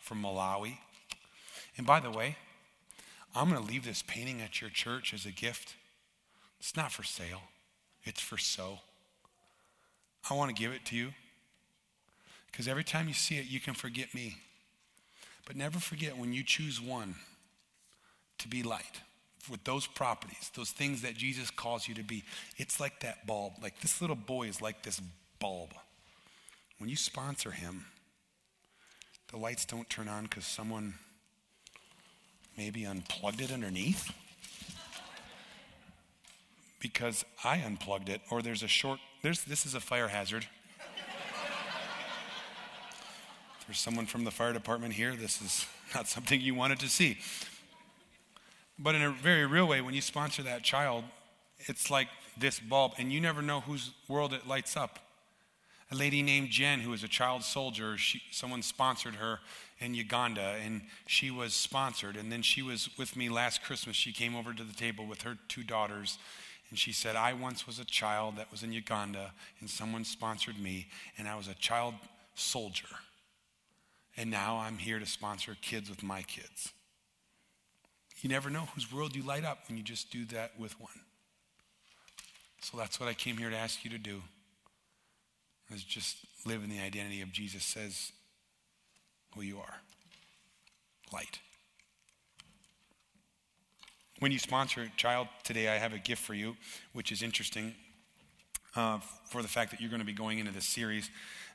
[0.00, 0.78] from Malawi.
[1.76, 2.36] And by the way,
[3.34, 5.74] I'm going to leave this painting at your church as a gift.
[6.58, 7.42] It's not for sale,
[8.04, 8.80] it's for sow.
[10.30, 11.12] I want to give it to you
[12.50, 14.38] because every time you see it, you can forget me.
[15.46, 17.14] But never forget when you choose one
[18.38, 19.00] to be light
[19.48, 22.24] with those properties, those things that Jesus calls you to be.
[22.56, 23.54] It's like that bulb.
[23.62, 25.00] Like this little boy is like this
[25.38, 25.70] bulb.
[26.78, 27.86] When you sponsor him,
[29.30, 30.94] the lights don't turn on because someone
[32.56, 34.12] maybe unplugged it underneath.
[36.80, 40.46] because I unplugged it, or there's a short, there's, this is a fire hazard.
[43.66, 45.16] there's someone from the fire department here.
[45.16, 47.18] This is not something you wanted to see.
[48.78, 51.04] But in a very real way, when you sponsor that child,
[51.60, 52.08] it's like
[52.38, 54.98] this bulb, and you never know whose world it lights up.
[55.90, 59.38] A lady named Jen, who was a child soldier, she, someone sponsored her
[59.78, 62.16] in Uganda, and she was sponsored.
[62.16, 63.94] And then she was with me last Christmas.
[63.94, 66.18] She came over to the table with her two daughters,
[66.70, 70.58] and she said, I once was a child that was in Uganda, and someone sponsored
[70.58, 71.94] me, and I was a child
[72.34, 72.88] soldier.
[74.16, 76.72] And now I'm here to sponsor kids with my kids.
[78.20, 81.00] You never know whose world you light up when you just do that with one.
[82.62, 84.22] So that's what I came here to ask you to do.
[85.72, 88.12] Is just live in the identity of Jesus says
[89.34, 89.80] who you are.
[91.12, 91.40] Light.
[94.20, 96.56] When you sponsor a child today, I have a gift for you,
[96.92, 97.74] which is interesting
[98.74, 98.98] uh,
[99.28, 101.10] for the fact that you're going to be going into this series.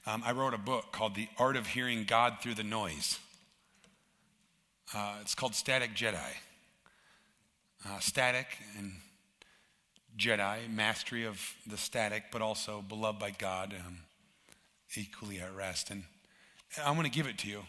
[0.06, 3.18] Um, I wrote a book called The Art of Hearing God Through the Noise.
[4.94, 6.18] Uh, it's called Static Jedi.
[7.86, 8.94] Uh, static and
[10.18, 14.00] Jedi, mastery of the static, but also beloved by God, um,
[14.96, 15.90] equally at rest.
[15.90, 16.04] And
[16.84, 17.64] I want to give it to you.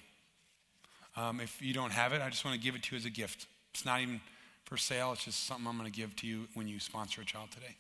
[1.16, 3.04] Um, if you don't have it, I just want to give it to you as
[3.04, 3.46] a gift.
[3.72, 4.20] It's not even
[4.64, 7.24] for sale, it's just something I'm going to give to you when you sponsor a
[7.24, 7.76] child today.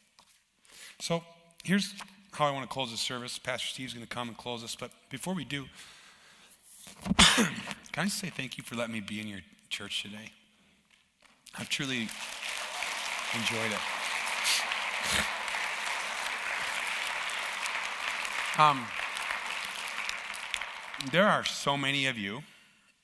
[1.00, 1.22] So
[1.64, 1.94] here's
[2.32, 3.38] how I want to close the service.
[3.38, 4.74] Pastor Steve's going to come and close us.
[4.74, 5.66] But before we do,
[7.18, 7.48] can
[7.96, 10.32] I say thank you for letting me be in your church today?
[11.58, 12.08] I've truly
[13.34, 13.78] enjoyed it.
[18.58, 18.86] Um,
[21.10, 22.42] there are so many of you,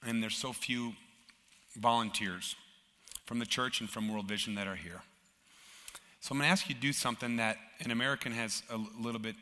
[0.07, 0.93] and there's so few
[1.77, 2.55] volunteers
[3.25, 5.03] from the church and from World Vision that are here.
[6.21, 9.21] So I'm going to ask you to do something that an American has a little
[9.21, 9.37] bit.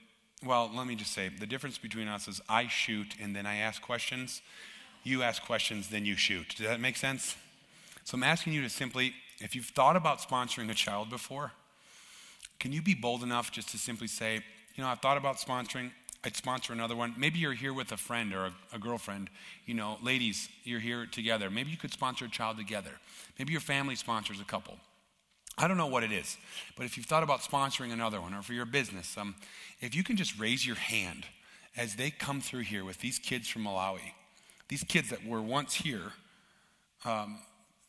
[0.44, 3.56] Well, let me just say the difference between us is I shoot and then I
[3.56, 4.42] ask questions.
[5.02, 6.54] You ask questions, then you shoot.
[6.56, 7.36] Does that make sense?
[8.06, 11.50] So I'm asking you to simply, if you've thought about sponsoring a child before,
[12.60, 14.44] can you be bold enough just to simply say,
[14.76, 15.90] you know, I've thought about sponsoring.
[16.22, 17.16] I'd sponsor another one.
[17.18, 19.28] Maybe you're here with a friend or a, a, girlfriend.
[19.64, 21.50] You know, ladies, you're here together.
[21.50, 22.92] Maybe you could sponsor a child together.
[23.40, 24.76] Maybe your family sponsors a couple.
[25.58, 26.36] I don't know what it is,
[26.76, 29.34] but if you've thought about sponsoring another one or for your business, um,
[29.80, 31.26] if you can just raise your hand
[31.76, 34.12] as they come through here with these kids from Malawi,
[34.68, 36.12] these kids that were once here,
[37.04, 37.38] um,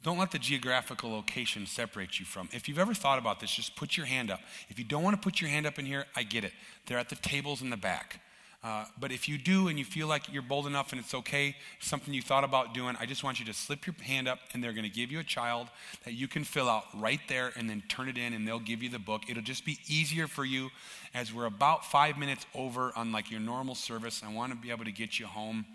[0.04, 2.50] don't let the geographical location separate you from.
[2.54, 4.40] If you've ever thought about this, just put your hand up.
[4.70, 6.54] If you don't want to put your hand up in here, I get it.
[6.86, 8.22] They're at the tables in the back.
[8.64, 11.56] Uh, but if you do and you feel like you're bold enough and it's okay,
[11.80, 14.64] something you thought about doing, I just want you to slip your hand up and
[14.64, 15.68] they're going to give you a child
[16.06, 18.82] that you can fill out right there and then turn it in and they'll give
[18.82, 19.24] you the book.
[19.30, 20.70] It'll just be easier for you
[21.14, 24.24] as we're about five minutes over on like your normal service.
[24.26, 25.66] I want to be able to get you home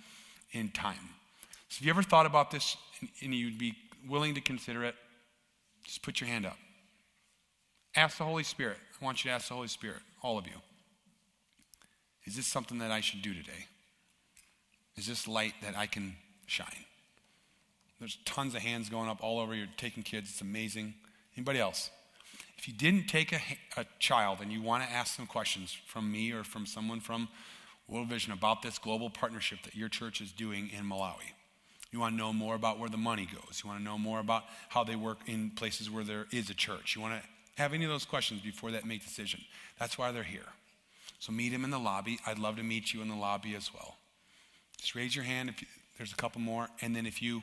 [0.50, 1.10] in time.
[1.68, 2.76] So if you ever thought about this
[3.22, 3.74] and you'd be
[4.08, 4.94] willing to consider it,
[5.84, 6.56] just put your hand up.
[7.94, 8.78] Ask the Holy Spirit.
[9.00, 10.54] I want you to ask the Holy Spirit, all of you.
[12.24, 13.66] Is this something that I should do today?
[14.96, 16.84] Is this light that I can shine?
[17.98, 19.54] There's tons of hands going up all over.
[19.54, 20.30] You're taking kids.
[20.30, 20.94] It's amazing.
[21.36, 21.90] Anybody else?
[22.58, 23.40] If you didn't take a,
[23.76, 27.28] a child and you want to ask some questions from me or from someone from
[27.88, 31.32] World Vision about this global partnership that your church is doing in Malawi,
[31.92, 33.60] you want to know more about where the money goes.
[33.62, 36.54] You want to know more about how they work in places where there is a
[36.54, 36.96] church.
[36.96, 37.28] You want to
[37.62, 39.40] have any of those questions before that make decision.
[39.78, 40.48] That's why they're here.
[41.20, 42.18] So meet him in the lobby.
[42.26, 43.96] I'd love to meet you in the lobby as well.
[44.78, 45.68] Just raise your hand if you,
[45.98, 46.68] there's a couple more.
[46.80, 47.42] And then if you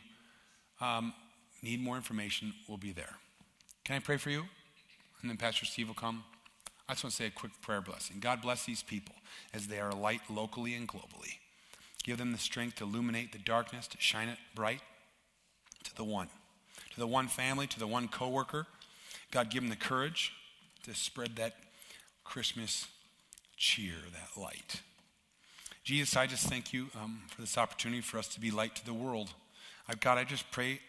[0.82, 1.14] um,
[1.62, 3.16] need more information, we'll be there.
[3.86, 4.44] Can I pray for you?
[5.22, 6.24] And then Pastor Steve will come.
[6.88, 8.18] I just want to say a quick prayer blessing.
[8.20, 9.16] God bless these people
[9.54, 11.38] as they are a light locally and globally.
[12.10, 14.82] Give them the strength to illuminate the darkness, to shine it bright
[15.84, 16.28] to the one,
[16.92, 18.66] to the one family, to the one coworker.
[19.30, 20.34] God, give them the courage
[20.86, 21.54] to spread that
[22.24, 22.88] Christmas
[23.58, 24.82] cheer, that light.
[25.84, 28.86] Jesus, I just thank you um, for this opportunity for us to be light to
[28.88, 29.30] the world.
[29.88, 30.80] I've, God, I just pray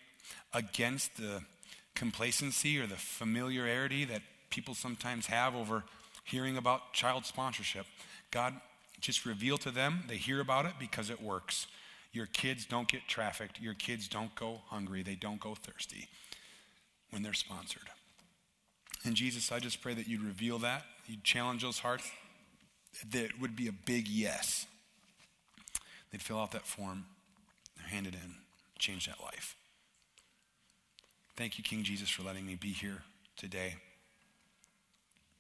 [0.55, 1.43] against the
[1.95, 5.85] complacency or the familiarity that people sometimes have over
[6.25, 7.85] hearing about child sponsorship.
[8.31, 8.55] God,
[9.01, 11.67] just reveal to them, they hear about it because it works.
[12.13, 13.61] Your kids don't get trafficked.
[13.61, 15.03] Your kids don't go hungry.
[15.03, 16.09] They don't go thirsty
[17.11, 17.89] when they're sponsored.
[19.05, 20.85] And Jesus, I just pray that you'd reveal that.
[21.07, 22.11] You'd challenge those hearts
[23.11, 24.67] that would be a big yes.
[26.11, 27.07] They'd fill out that form,
[27.87, 28.35] hand it in,
[28.79, 29.57] change that life.
[31.37, 33.03] Thank you, King Jesus, for letting me be here
[33.37, 33.77] today.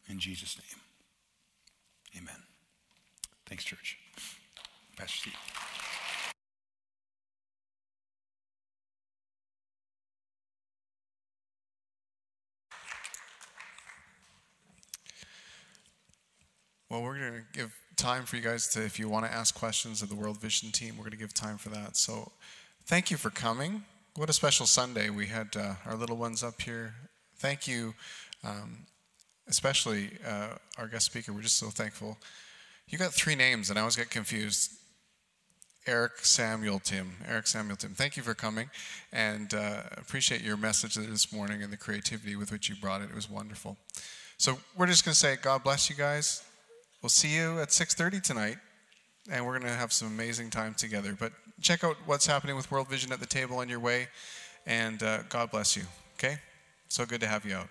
[0.08, 2.49] In Jesus' name, amen.
[3.50, 3.98] Thanks, church.
[4.96, 5.34] Pastor Steve.
[16.88, 19.52] Well, we're going to give time for you guys to, if you want to ask
[19.52, 21.96] questions of the World Vision team, we're going to give time for that.
[21.96, 22.30] So
[22.86, 23.82] thank you for coming.
[24.14, 25.10] What a special Sunday.
[25.10, 26.94] We had uh, our little ones up here.
[27.38, 27.94] Thank you,
[28.44, 28.86] um,
[29.48, 31.32] especially uh, our guest speaker.
[31.32, 32.16] We're just so thankful.
[32.90, 34.72] You got three names, and I always get confused.
[35.86, 37.12] Eric Samuel Timm.
[37.26, 37.94] Eric Samuel Timm.
[37.94, 38.68] Thank you for coming,
[39.12, 43.04] and uh, appreciate your message this morning and the creativity with which you brought it.
[43.04, 43.76] It was wonderful.
[44.38, 46.42] So we're just going to say, God bless you guys.
[47.00, 48.56] We'll see you at 6:30 tonight,
[49.30, 51.16] and we're going to have some amazing time together.
[51.18, 51.32] But
[51.62, 54.08] check out what's happening with World Vision at the table on your way,
[54.66, 55.84] and uh, God bless you.
[56.18, 56.38] Okay,
[56.88, 57.68] so good to have you out.